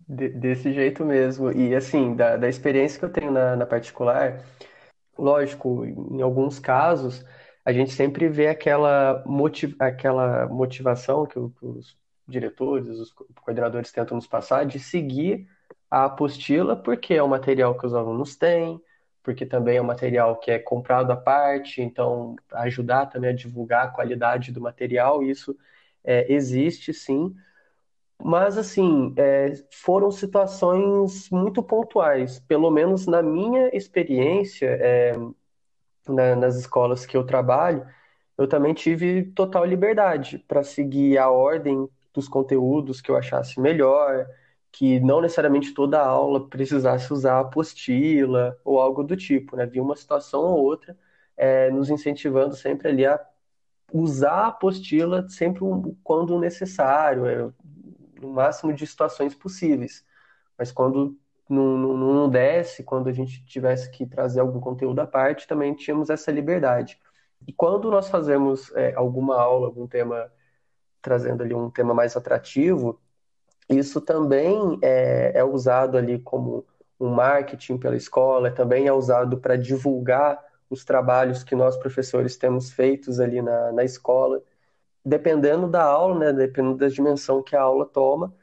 [0.08, 1.50] De, desse jeito mesmo.
[1.50, 4.44] E assim, da, da experiência que eu tenho na, na particular,
[5.18, 7.24] lógico, em alguns casos,
[7.64, 14.26] a gente sempre vê aquela, motiv aquela motivação que, os diretores, os coordenadores tentam nos
[14.26, 15.48] passar de seguir
[15.90, 18.80] a apostila, porque é o material que os alunos têm,
[19.22, 23.86] porque também é um material que é comprado à parte, então ajudar também a divulgar
[23.86, 25.56] a qualidade do material, isso
[26.04, 27.34] é, existe sim.
[28.22, 35.12] Mas, assim, é, foram situações muito pontuais, pelo menos na minha experiência, é,
[36.08, 37.86] na, nas escolas que eu trabalho,
[38.38, 44.26] eu também tive total liberdade para seguir a ordem dos conteúdos que eu achasse melhor,
[44.72, 49.66] que não necessariamente toda aula precisasse usar apostila ou algo do tipo, né?
[49.66, 50.96] Vi uma situação ou outra
[51.36, 53.20] é, nos incentivando sempre ali a
[53.92, 55.60] usar a apostila sempre
[56.02, 57.54] quando necessário,
[58.20, 60.04] no máximo de situações possíveis.
[60.58, 65.06] Mas quando não, não, não desce, quando a gente tivesse que trazer algum conteúdo à
[65.06, 66.98] parte, também tínhamos essa liberdade.
[67.46, 70.30] E quando nós fazemos é, alguma aula, algum tema,
[71.00, 73.00] trazendo ali um tema mais atrativo,
[73.68, 76.66] isso também é, é usado ali como
[76.98, 82.72] um marketing pela escola, também é usado para divulgar os trabalhos que nós professores temos
[82.72, 84.42] feitos ali na, na escola.
[85.06, 88.34] Dependendo da aula, né, dependendo da dimensão que a aula toma,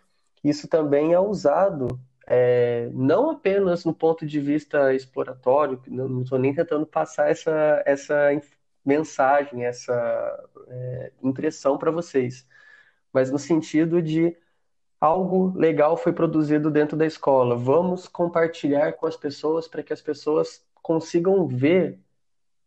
[0.43, 6.54] isso também é usado é, não apenas no ponto de vista exploratório, não estou nem
[6.54, 8.30] tentando passar essa, essa
[8.86, 12.47] mensagem, essa é, impressão para vocês,
[13.12, 14.36] mas no sentido de
[14.99, 17.56] algo legal foi produzido dentro da escola.
[17.58, 21.99] Vamos compartilhar com as pessoas para que as pessoas consigam ver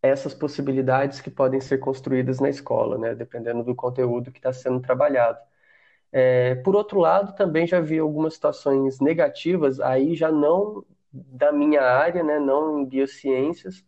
[0.03, 3.15] essas possibilidades que podem ser construídas na escola, né?
[3.15, 5.39] dependendo do conteúdo que está sendo trabalhado.
[6.13, 11.83] É, por outro lado, também já vi algumas situações negativas, aí já não da minha
[11.83, 12.39] área, né?
[12.39, 13.85] não em biociências,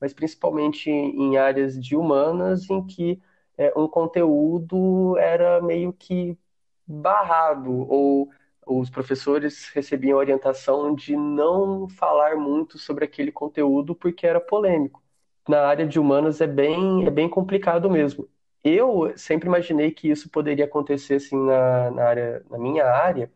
[0.00, 3.20] mas principalmente em áreas de humanas, em que
[3.56, 6.38] é, um conteúdo era meio que
[6.86, 8.30] barrado ou
[8.66, 15.02] os professores recebiam orientação de não falar muito sobre aquele conteúdo porque era polêmico.
[15.48, 18.28] Na área de humanas é bem, é bem complicado mesmo.
[18.62, 23.32] Eu sempre imaginei que isso poderia acontecer assim na, na, área, na minha área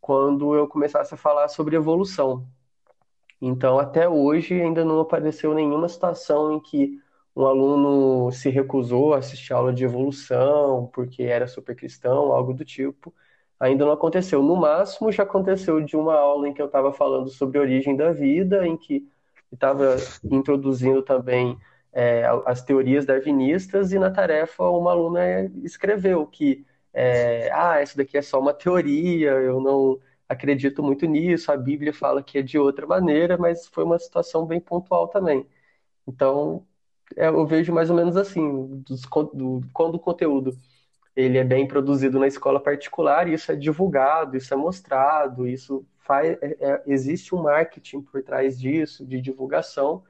[0.00, 2.46] quando eu começasse a falar sobre evolução.
[3.40, 7.00] Então, até hoje ainda não apareceu nenhuma situação em que
[7.36, 12.64] um aluno se recusou a assistir aula de evolução porque era super cristão, algo do
[12.64, 13.14] tipo.
[13.58, 14.42] Ainda não aconteceu.
[14.42, 17.96] No máximo, já aconteceu de uma aula em que eu estava falando sobre a origem
[17.96, 19.08] da vida, em que
[19.54, 21.58] estava introduzindo também
[21.92, 28.16] é, as teorias darwinistas, e na tarefa uma aluna escreveu que é, ah, isso daqui
[28.16, 32.58] é só uma teoria, eu não acredito muito nisso, a Bíblia fala que é de
[32.58, 35.46] outra maneira, mas foi uma situação bem pontual também.
[36.06, 36.66] Então,
[37.16, 39.02] é, eu vejo mais ou menos assim, dos,
[39.34, 40.56] do, quando o conteúdo
[41.16, 46.38] ele é bem produzido na escola particular, isso é divulgado, isso é mostrado, isso faz,
[46.40, 50.04] é, é, existe um marketing por trás disso, de divulgação,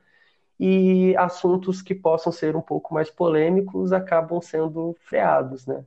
[0.58, 5.84] e assuntos que possam ser um pouco mais polêmicos acabam sendo freados, né?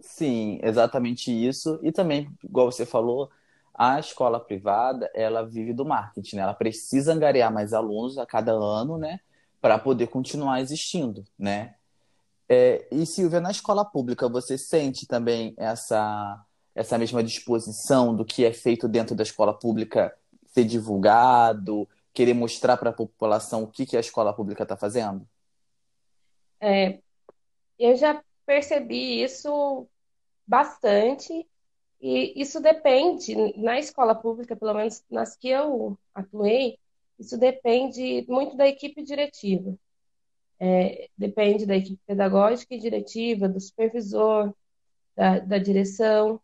[0.00, 1.78] Sim, exatamente isso.
[1.82, 3.30] E também, igual você falou,
[3.74, 6.42] a escola privada, ela vive do marketing, né?
[6.42, 9.20] Ela precisa angariar mais alunos a cada ano, né?
[9.60, 11.74] Para poder continuar existindo, né?
[12.48, 18.44] É, e Silvia, na escola pública, você sente também essa, essa mesma disposição do que
[18.44, 23.86] é feito dentro da escola pública ser divulgado, querer mostrar para a população o que,
[23.86, 25.26] que a escola pública está fazendo?
[26.60, 27.00] É,
[27.78, 29.86] eu já percebi isso
[30.46, 31.46] bastante,
[32.00, 36.78] e isso depende, na escola pública, pelo menos nas que eu atuei,
[37.18, 39.76] isso depende muito da equipe diretiva.
[40.58, 44.52] É, depende da equipe pedagógica e diretiva, do supervisor,
[45.16, 46.40] da, da direção,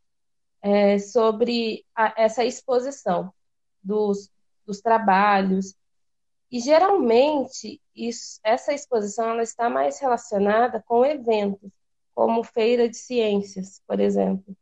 [0.63, 3.33] é, sobre a, essa exposição
[3.83, 4.31] dos,
[4.67, 5.77] dos trabalhos.
[6.51, 11.71] E geralmente isso, essa exposição ela está mais relacionada com eventos,
[12.15, 14.57] como feira de ciências, por exemplo.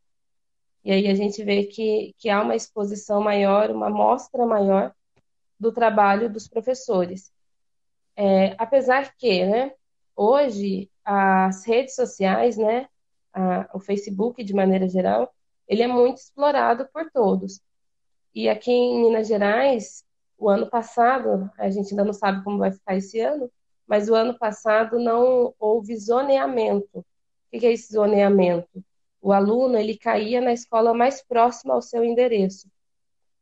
[0.85, 4.95] E aí a gente vê que, que há uma exposição maior, uma mostra maior
[5.59, 7.33] do trabalho dos professores.
[8.15, 9.73] É, apesar que, né,
[10.15, 12.89] hoje as redes sociais, né,
[13.33, 15.33] a, o Facebook de maneira geral,
[15.69, 17.61] ele é muito explorado por todos.
[18.35, 20.05] E aqui em Minas Gerais,
[20.39, 23.51] o ano passado, a gente ainda não sabe como vai ficar esse ano,
[23.87, 26.99] mas o ano passado não houve zoneamento.
[26.99, 27.05] O
[27.59, 28.85] que é esse zoneamento?
[29.21, 32.69] O aluno ele caía na escola mais próxima ao seu endereço.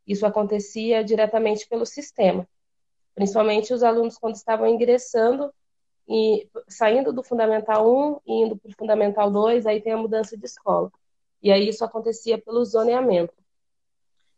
[0.07, 2.47] Isso acontecia diretamente pelo sistema
[3.15, 5.53] principalmente os alunos quando estavam ingressando
[6.09, 10.37] e saindo do Fundamental 1 e indo para o Fundamental 2, aí tem a mudança
[10.37, 10.91] de escola.
[11.45, 13.35] E aí isso acontecia pelo zoneamento.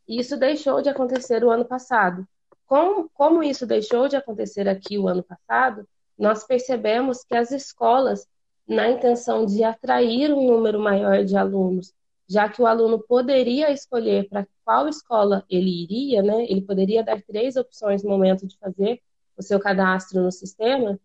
[0.07, 2.29] E isso deixou de acontecer o ano passado.
[2.67, 5.89] Como, como isso deixou de acontecer aqui o ano passado,
[6.19, 8.29] nós percebemos que as escolas,
[8.69, 11.95] na intenção de atrair um número maior de alunos
[12.29, 16.45] já que o aluno poderia escolher para qual escola ele iria, né?
[16.45, 19.01] Ele poderia dar três opções no momento de fazer
[19.37, 20.99] o seu cadastro no sistema.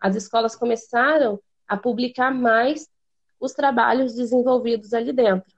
[0.00, 2.88] As escolas começaram a publicar mais
[3.40, 5.52] os trabalhos desenvolvidos ali dentro,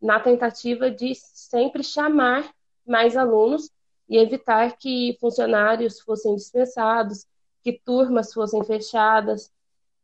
[0.00, 2.52] na tentativa de sempre chamar
[2.86, 3.70] mais alunos
[4.08, 7.26] e evitar que funcionários fossem dispensados,
[7.62, 9.50] que turmas fossem fechadas.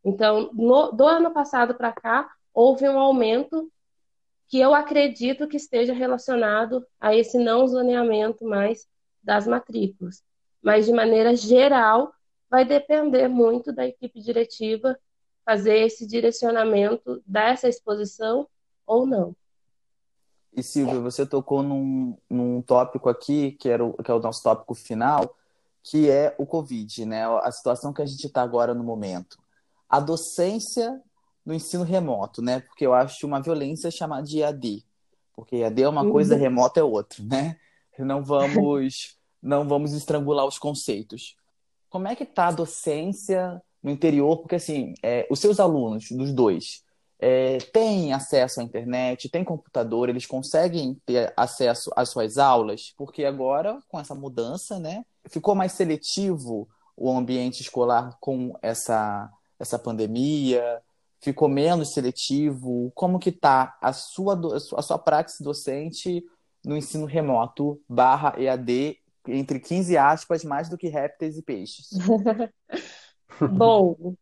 [0.03, 3.71] Então, no, do ano passado para cá, houve um aumento
[4.47, 8.87] que eu acredito que esteja relacionado a esse não zoneamento mais
[9.23, 10.23] das matrículas.
[10.61, 12.11] Mas, de maneira geral,
[12.49, 14.99] vai depender muito da equipe diretiva
[15.45, 18.47] fazer esse direcionamento dessa exposição
[18.85, 19.35] ou não.
[20.53, 24.43] E Silvia, você tocou num, num tópico aqui, que, era o, que é o nosso
[24.43, 25.35] tópico final,
[25.81, 27.25] que é o Covid, né?
[27.39, 29.37] A situação que a gente está agora no momento.
[29.89, 31.01] A docência
[31.45, 32.59] no ensino remoto, né?
[32.59, 34.85] Porque eu acho uma violência chamar de EAD.
[35.33, 36.11] Porque EAD é uma uhum.
[36.11, 37.57] coisa, remoto é outra, né?
[37.97, 41.35] Não vamos, não vamos estrangular os conceitos.
[41.89, 44.37] Como é que tá a docência no interior?
[44.37, 46.83] Porque, assim, é, os seus alunos, dos dois,
[47.19, 52.93] é, têm acesso à internet, têm computador, eles conseguem ter acesso às suas aulas?
[52.97, 55.05] Porque agora, com essa mudança, né?
[55.29, 56.67] Ficou mais seletivo
[56.97, 60.81] o ambiente escolar com essa, essa pandemia?
[61.21, 62.91] ficou menos seletivo?
[62.95, 64.39] Como que tá a sua,
[64.75, 66.25] a sua prática docente
[66.65, 71.89] no ensino remoto barra EAD entre 15 aspas, mais do que répteis e peixes?
[73.51, 74.15] Bom,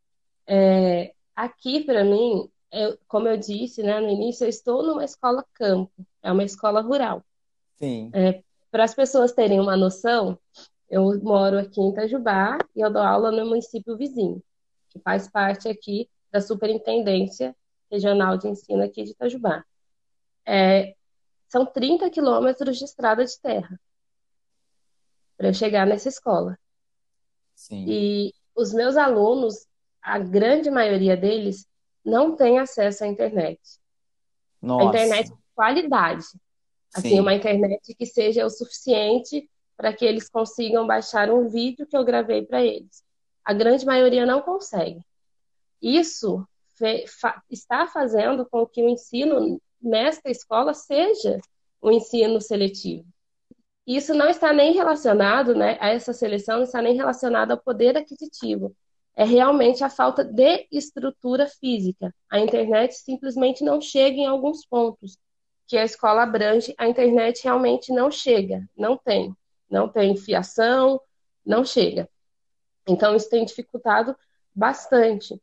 [0.48, 5.46] é, aqui para mim, eu, como eu disse né, no início, eu estou numa escola
[5.54, 5.92] campo,
[6.22, 7.24] é uma escola rural.
[7.78, 8.12] Sim.
[8.14, 10.38] É, para as pessoas terem uma noção,
[10.90, 14.44] eu moro aqui em Itajubá e eu dou aula no município vizinho,
[14.90, 17.56] que faz parte aqui da Superintendência
[17.92, 19.64] Regional de Ensino aqui de Itajubá.
[20.46, 20.96] É,
[21.48, 23.80] são 30 quilômetros de estrada de terra
[25.38, 26.60] para eu chegar nessa escola.
[27.56, 27.86] Sim.
[27.88, 29.66] E os meus alunos,
[30.02, 31.66] a grande maioria deles,
[32.04, 33.60] não tem acesso à internet.
[34.62, 34.86] Nossa.
[34.86, 36.26] A internet de qualidade.
[36.94, 37.20] Assim, Sim.
[37.20, 42.04] uma internet que seja o suficiente para que eles consigam baixar um vídeo que eu
[42.04, 43.04] gravei para eles.
[43.46, 45.02] A grande maioria não consegue.
[45.82, 46.46] Isso
[47.50, 51.40] está fazendo com que o ensino nesta escola seja
[51.82, 53.06] um ensino seletivo.
[53.90, 57.98] Isso não está nem relacionado, né, a essa seleção não está nem relacionado ao poder
[57.98, 58.76] aquisitivo.
[59.16, 62.14] é realmente a falta de estrutura física.
[62.30, 65.18] A internet simplesmente não chega em alguns pontos
[65.68, 69.36] que a escola abrange, a internet realmente não chega, não tem,
[69.70, 71.02] não tem fiação,
[71.46, 72.08] não chega.
[72.88, 74.16] Então isso tem dificultado
[74.56, 75.42] bastante.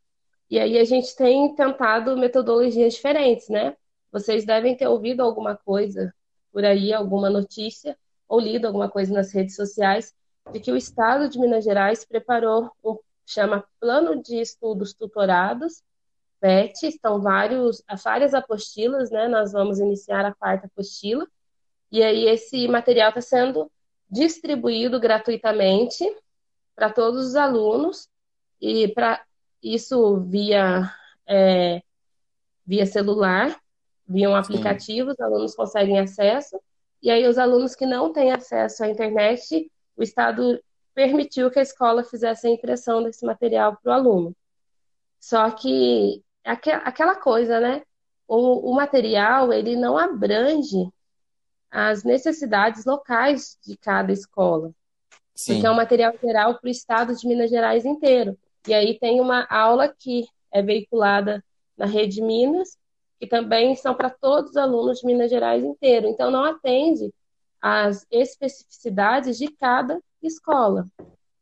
[0.49, 3.77] E aí a gente tem tentado metodologias diferentes, né?
[4.13, 6.15] Vocês devem ter ouvido alguma coisa
[6.53, 10.15] por aí, alguma notícia, ou lido alguma coisa nas redes sociais,
[10.53, 15.83] de que o Estado de Minas Gerais preparou um chama Plano de Estudos Tutorados,
[16.41, 19.27] PET, estão vários, várias apostilas, né?
[19.27, 21.27] Nós vamos iniciar a quarta apostila,
[21.91, 23.71] e aí esse material está sendo
[24.09, 26.05] distribuído gratuitamente
[26.75, 28.09] para todos os alunos,
[28.61, 29.25] e para
[29.63, 30.93] isso via,
[31.27, 31.83] é,
[32.65, 33.59] via celular,
[34.07, 35.15] via um aplicativo, Sim.
[35.15, 36.61] os alunos conseguem acesso,
[37.03, 40.61] e aí os alunos que não têm acesso à internet, o Estado
[40.95, 44.37] permitiu que a escola fizesse a impressão desse material para o aluno.
[45.21, 47.83] Só que aquela coisa, né?
[48.27, 50.89] O, o material ele não abrange
[51.71, 54.73] as necessidades locais de cada escola.
[55.35, 55.55] Sim.
[55.55, 58.39] Porque é um material geral para o estado de Minas Gerais inteiro.
[58.67, 61.45] E aí tem uma aula que é veiculada
[61.77, 62.79] na Rede Minas,
[63.19, 66.07] que também são para todos os alunos de Minas Gerais inteiro.
[66.07, 67.13] Então, não atende
[67.61, 70.87] às especificidades de cada escola.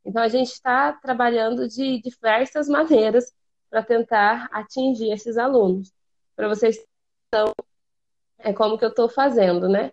[0.04, 3.32] Então, a gente está trabalhando de diversas maneiras
[3.68, 5.92] para tentar atingir esses alunos.
[6.36, 6.78] Para vocês
[7.28, 7.52] então,
[8.38, 9.90] é como que eu estou fazendo, né?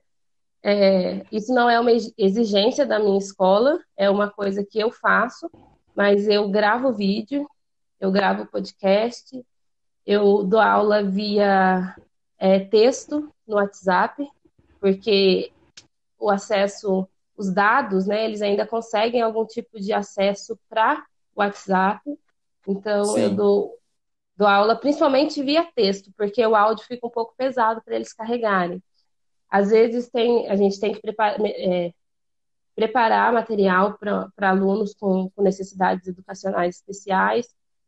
[0.64, 5.50] É, isso não é uma exigência da minha escola, é uma coisa que eu faço,
[5.96, 7.50] mas eu gravo vídeo,
[8.00, 9.44] eu gravo podcast,
[10.06, 11.96] eu dou aula via
[12.38, 14.28] é, texto no WhatsApp,
[14.80, 15.52] porque
[16.20, 22.02] o acesso, os dados, né, eles ainda conseguem algum tipo de acesso para WhatsApp.
[22.68, 23.22] Então, Sim.
[23.22, 23.78] eu dou,
[24.36, 28.82] dou aula principalmente via texto, porque o áudio fica um pouco pesado para eles carregarem.
[29.50, 31.94] Às vezes tem, a gente tem que preparar, é,
[32.76, 37.48] preparar material para alunos com, com, necessidades educacionais especiais.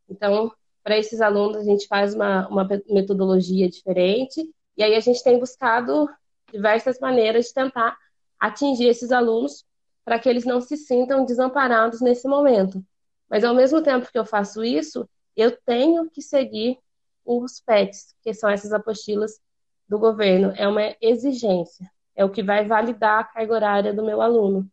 [0.09, 0.51] Então,
[0.83, 4.43] para esses alunos, a gente faz uma, uma metodologia diferente,
[4.75, 6.09] e aí a gente tem buscado
[6.51, 7.97] diversas maneiras de tentar
[8.39, 9.65] atingir esses alunos
[10.03, 12.83] para que eles não se sintam desamparados nesse momento.
[13.29, 16.77] Mas ao mesmo tempo que eu faço isso, eu tenho que seguir
[17.25, 19.39] os PETs, que são essas apostilas
[19.87, 20.53] do governo.
[20.57, 24.69] É uma exigência, é o que vai validar a carga horária do meu aluno.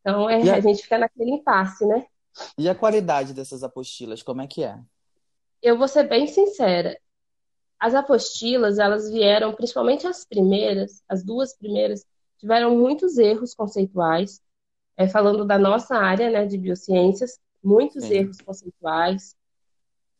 [0.00, 0.56] Então é, a...
[0.56, 2.04] a gente fica naquele impasse, né?
[2.58, 4.78] E a qualidade dessas apostilas, como é que é?
[5.62, 6.98] Eu vou ser bem sincera.
[7.78, 12.04] As apostilas, elas vieram, principalmente as primeiras, as duas primeiras,
[12.38, 14.40] tiveram muitos erros conceituais,
[14.96, 18.14] é, falando da nossa área né, de biociências, muitos Sim.
[18.14, 19.36] erros conceituais,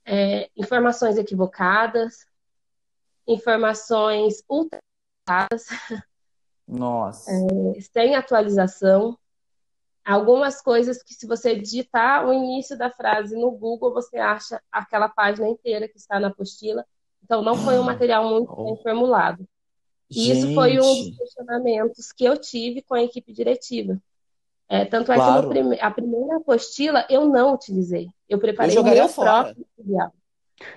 [0.04, 2.26] é, informações equivocadas,
[3.26, 5.66] informações ultrapassadas,
[6.66, 7.30] Nossa.
[7.30, 9.18] É, sem atualização.
[10.04, 15.08] Algumas coisas que, se você digitar o início da frase no Google, você acha aquela
[15.08, 16.84] página inteira que está na apostila.
[17.22, 19.46] Então, não foi um material muito bem formulado.
[20.10, 20.38] E Gente.
[20.38, 23.96] isso foi um dos questionamentos que eu tive com a equipe diretiva.
[24.68, 25.48] É, tanto é claro.
[25.48, 25.78] que prime...
[25.80, 28.08] a primeira apostila eu não utilizei.
[28.28, 29.44] Eu preparei eu o meu fora.
[29.44, 30.12] próprio material.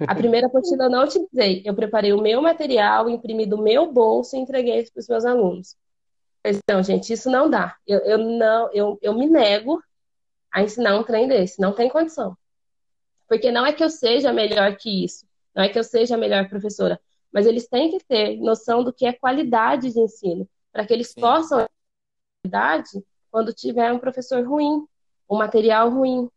[0.07, 1.61] A primeira apostila eu não utilizei.
[1.65, 5.75] Eu preparei o meu material, imprimi do meu bolso e entreguei para os meus alunos.
[6.45, 7.75] Então, gente, isso não dá.
[7.87, 9.81] Eu, eu não, eu, eu me nego
[10.51, 11.59] a ensinar um trem desse.
[11.59, 12.37] Não tem condição.
[13.27, 15.25] Porque não é que eu seja melhor que isso.
[15.55, 16.99] Não é que eu seja a melhor professora.
[17.33, 20.47] Mas eles têm que ter noção do que é qualidade de ensino.
[20.71, 21.21] Para que eles Sim.
[21.21, 21.65] possam
[22.43, 24.85] qualidade quando tiver um professor ruim,
[25.29, 26.29] um material ruim.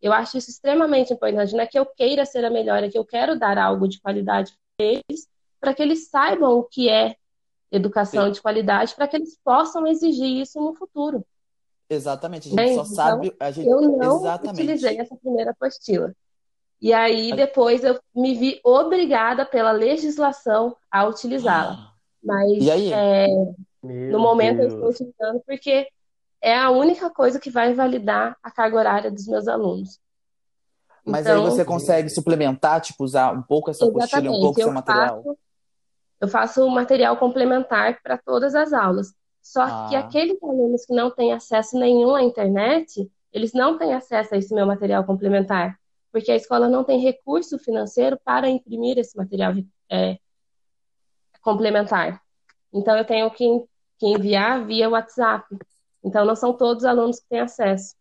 [0.00, 1.52] Eu acho isso extremamente importante.
[1.52, 4.00] Não é que eu queira ser a melhor, é que eu quero dar algo de
[4.00, 5.28] qualidade para eles,
[5.60, 7.16] para que eles saibam o que é
[7.72, 8.32] educação Sim.
[8.32, 11.24] de qualidade, para que eles possam exigir isso no futuro.
[11.88, 13.36] Exatamente, a gente Bem, só então, sabe.
[13.40, 13.68] A gente...
[13.68, 14.62] Eu não Exatamente.
[14.62, 16.14] utilizei essa primeira apostila.
[16.80, 21.72] E aí, depois, eu me vi obrigada pela legislação a utilizá-la.
[21.72, 21.92] Ah.
[22.22, 23.26] Mas é,
[23.82, 24.72] no momento Deus.
[24.72, 25.88] eu estou utilizando porque
[26.40, 30.00] é a única coisa que vai validar a carga horária dos meus alunos.
[31.04, 34.72] Mas então, aí você consegue suplementar, tipo, usar um pouco essa apostila um pouco seu
[34.72, 35.22] material?
[35.22, 35.38] Faço,
[36.22, 39.12] eu faço um material complementar para todas as aulas.
[39.42, 39.86] Só ah.
[39.88, 44.38] que aqueles alunos que não têm acesso nenhum à internet, eles não têm acesso a
[44.38, 45.76] esse meu material complementar,
[46.12, 49.52] porque a escola não tem recurso financeiro para imprimir esse material
[49.90, 50.16] é,
[51.40, 52.22] complementar.
[52.72, 53.44] Então, eu tenho que,
[53.98, 55.44] que enviar via WhatsApp.
[56.04, 57.96] Então, não são todos os alunos que têm acesso.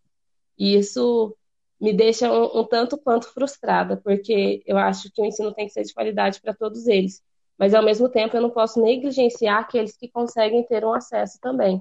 [0.60, 1.36] E isso
[1.80, 5.74] me deixa um, um tanto quanto frustrada, porque eu acho que o ensino tem que
[5.74, 7.20] ser de qualidade para todos eles.
[7.62, 11.80] Mas, ao mesmo tempo, eu não posso negligenciar aqueles que conseguem ter um acesso também.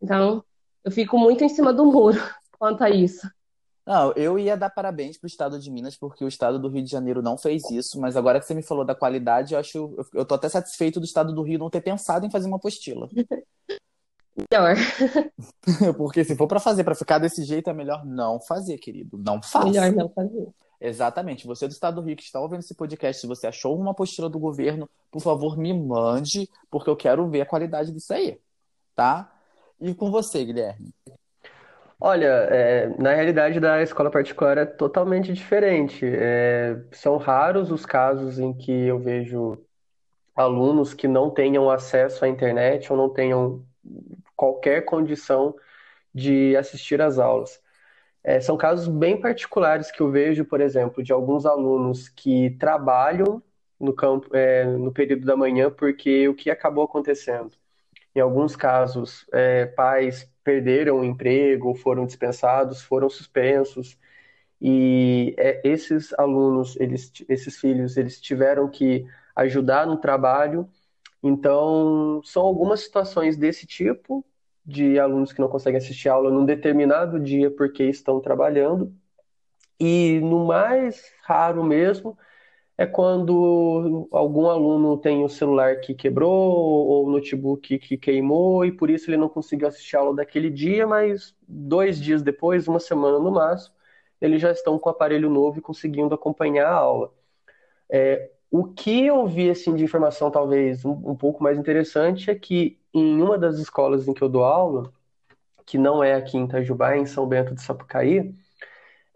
[0.00, 0.42] Então,
[0.82, 2.16] eu fico muito em cima do muro
[2.58, 3.28] quanto a isso.
[3.86, 6.82] Não, eu ia dar parabéns para o estado de Minas, porque o estado do Rio
[6.82, 9.94] de Janeiro não fez isso, mas agora que você me falou da qualidade, eu acho.
[10.14, 13.06] Eu tô até satisfeito do estado do Rio não ter pensado em fazer uma apostila.
[14.50, 14.76] Melhor.
[15.98, 19.18] porque se for para fazer, para ficar desse jeito, é melhor não fazer, querido.
[19.18, 19.66] Não faça.
[19.66, 20.48] Melhor não fazer.
[20.80, 21.46] Exatamente.
[21.46, 24.28] Você do estado do Rio que está ouvindo esse podcast, se você achou uma apostila
[24.28, 28.38] do governo, por favor, me mande, porque eu quero ver a qualidade disso aí.
[28.94, 29.32] Tá?
[29.80, 30.92] E com você, Guilherme?
[32.00, 36.06] Olha, é, na realidade da escola particular é totalmente diferente.
[36.06, 39.58] É, são raros os casos em que eu vejo
[40.34, 43.64] alunos que não tenham acesso à internet ou não tenham
[44.36, 45.54] qualquer condição
[46.14, 47.60] de assistir às aulas.
[48.22, 53.42] É, são casos bem particulares que eu vejo, por exemplo, de alguns alunos que trabalham
[53.80, 57.52] no campo, é, no período da manhã, porque o que acabou acontecendo?
[58.14, 63.96] Em alguns casos, é, pais perderam o emprego, foram dispensados, foram suspensos,
[64.60, 69.06] e é, esses alunos, eles, esses filhos, eles tiveram que
[69.36, 70.68] ajudar no trabalho.
[71.22, 74.24] Então, são algumas situações desse tipo
[74.68, 78.94] de alunos que não conseguem assistir aula num determinado dia porque estão trabalhando.
[79.80, 82.18] E no mais raro mesmo,
[82.76, 88.70] é quando algum aluno tem o celular que quebrou ou o notebook que queimou e
[88.70, 92.80] por isso ele não conseguiu assistir a aula daquele dia, mas dois dias depois, uma
[92.80, 93.74] semana no máximo,
[94.20, 97.12] eles já estão com o aparelho novo e conseguindo acompanhar a aula.
[97.90, 102.34] É, o que eu vi assim, de informação talvez um, um pouco mais interessante é
[102.34, 104.92] que em uma das escolas em que eu dou aula,
[105.66, 108.34] que não é aqui em Itajubá, é em São Bento de Sapucaí,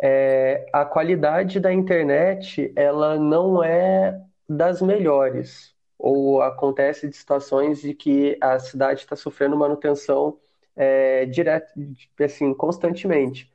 [0.01, 7.95] é, a qualidade da internet ela não é das melhores ou acontece de situações de
[7.95, 10.37] que a cidade está sofrendo manutenção
[10.75, 11.73] é, direto,
[12.21, 13.51] assim, constantemente.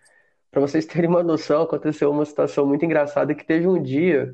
[0.50, 4.34] Para vocês terem uma noção, aconteceu uma situação muito engraçada que teve um dia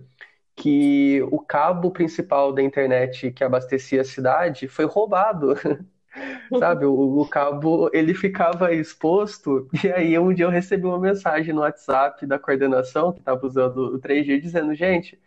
[0.55, 5.55] que o cabo principal da internet que abastecia a cidade foi roubado.
[6.59, 11.53] Sabe, o, o, cabo ele ficava exposto, e aí um dia eu recebi uma mensagem
[11.53, 15.19] no WhatsApp da coordenação que estava usando o 3G dizendo, gente,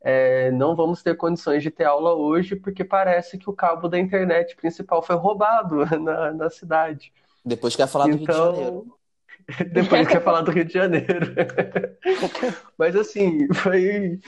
[0.00, 3.96] é, não vamos ter condições de ter aula hoje porque parece que o cabo da
[3.98, 7.12] internet principal foi roubado na, na cidade.
[7.44, 9.02] Depois quer falar do então, Rio de então, Janeiro.
[9.72, 11.34] Depois quer falar do Rio de Janeiro.
[12.76, 14.20] Mas assim, foi,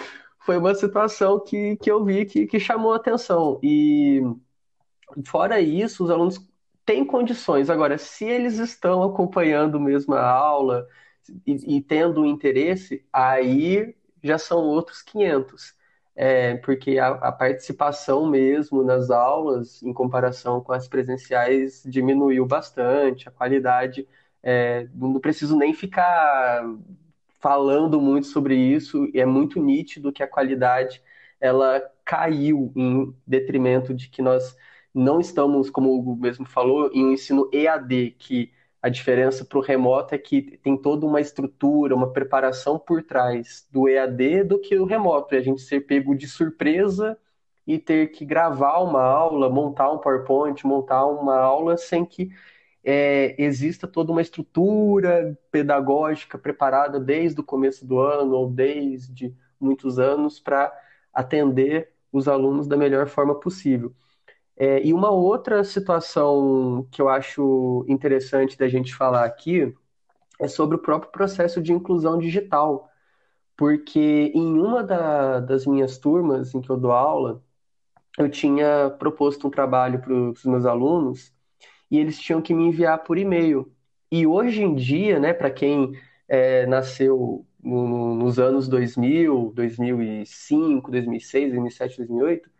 [0.45, 3.59] foi uma situação que, que eu vi que, que chamou atenção.
[3.63, 4.23] E
[5.27, 6.41] Fora isso, os alunos
[6.85, 7.71] têm condições.
[7.71, 10.87] Agora, se eles estão acompanhando mesmo a aula
[11.47, 15.75] e, e tendo interesse, aí já são outros 500.
[16.17, 23.29] É, porque a, a, participação mesmo nas aulas, em comparação com as presenciais, diminuiu bastante,
[23.29, 24.07] a qualidade.
[24.43, 26.65] É, não preciso nem ficar
[27.45, 31.03] falando muito sobre isso, é muito nítido que a qualidade
[31.39, 34.57] ela caiu em detrimento de que nós
[34.95, 39.59] não estamos, como o Hugo mesmo falou, em um ensino EAD, que a diferença para
[39.59, 44.59] o remoto é que tem toda uma estrutura, uma preparação por trás do EAD do
[44.59, 45.35] que o remoto.
[45.35, 47.19] E a gente ser pego de surpresa
[47.67, 52.31] e ter que gravar uma aula, montar um PowerPoint, montar uma aula sem que
[52.85, 59.99] é, exista toda uma estrutura pedagógica preparada desde o começo do ano ou desde muitos
[59.99, 60.73] anos para
[61.13, 63.95] atender os alunos da melhor forma possível.
[64.57, 69.75] É, e uma outra situação que eu acho interessante da gente falar aqui
[70.39, 72.91] é sobre o próprio processo de inclusão digital,
[73.57, 77.43] porque em uma da, das minhas turmas em que eu dou aula,
[78.19, 81.35] eu tinha proposto um trabalho para os meus alunos
[81.91, 83.71] e eles tinham que me enviar por e-mail.
[84.11, 85.93] E hoje em dia, né, para quem
[86.29, 92.51] é, nasceu no, nos anos 2000, 2005, 2006, 2007, 2008,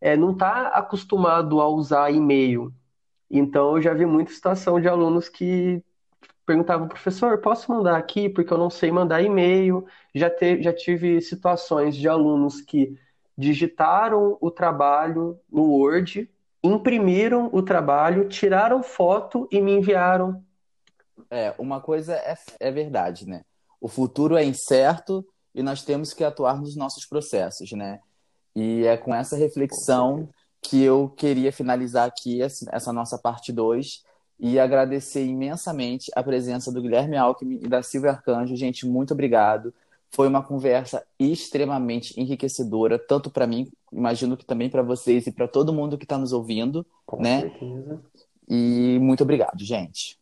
[0.00, 2.72] é, não está acostumado a usar e-mail.
[3.30, 5.82] Então, eu já vi muita situação de alunos que
[6.44, 9.86] perguntavam, professor, posso mandar aqui porque eu não sei mandar e-mail.
[10.14, 12.98] Já, te, já tive situações de alunos que
[13.36, 16.30] digitaram o trabalho no Word,
[16.62, 20.42] imprimiram o trabalho, tiraram foto e me enviaram.
[21.30, 23.42] É, uma coisa é, é verdade, né?
[23.80, 28.00] O futuro é incerto e nós temos que atuar nos nossos processos, né?
[28.54, 30.28] E é com essa reflexão
[30.60, 34.04] que eu queria finalizar aqui essa nossa parte 2
[34.38, 38.56] e agradecer imensamente a presença do Guilherme Alckmin e da Silvia Arcanjo.
[38.56, 39.74] Gente, muito obrigado.
[40.14, 45.48] Foi uma conversa extremamente enriquecedora, tanto para mim, imagino que também para vocês e para
[45.48, 47.40] todo mundo que está nos ouvindo, Com né?
[47.40, 48.02] certeza.
[48.48, 50.20] E muito obrigado, gente.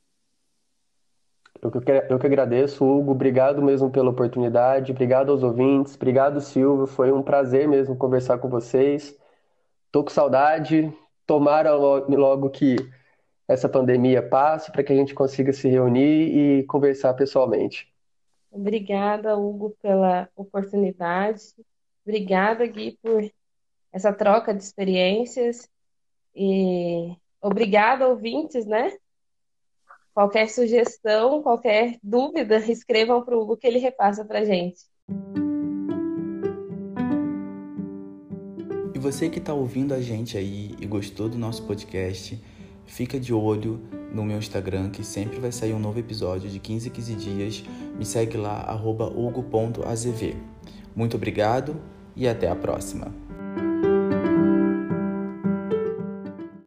[1.63, 1.79] Eu que,
[2.09, 3.11] eu que agradeço, Hugo.
[3.11, 4.93] Obrigado mesmo pela oportunidade.
[4.93, 5.95] Obrigado aos ouvintes.
[5.95, 6.87] Obrigado, Silvio.
[6.87, 9.15] Foi um prazer mesmo conversar com vocês.
[9.93, 10.91] Tô com saudade.
[11.27, 12.77] Tomara logo que
[13.47, 17.93] essa pandemia passe para que a gente consiga se reunir e conversar pessoalmente.
[18.51, 21.41] Obrigada, Hugo, pela oportunidade.
[22.05, 23.31] Obrigada, Gui, por
[23.93, 25.69] essa troca de experiências.
[26.35, 28.93] E obrigada, ouvintes, né?
[30.13, 34.81] Qualquer sugestão, qualquer dúvida, escrevam para o Hugo que ele repassa para a gente.
[38.95, 42.43] E você que está ouvindo a gente aí e gostou do nosso podcast,
[42.91, 43.81] Fica de olho
[44.13, 47.65] no meu Instagram que sempre vai sair um novo episódio de 15 em 15 dias.
[47.97, 50.37] Me segue lá, hugo.azv.
[50.95, 51.77] Muito obrigado
[52.17, 53.30] e até a próxima.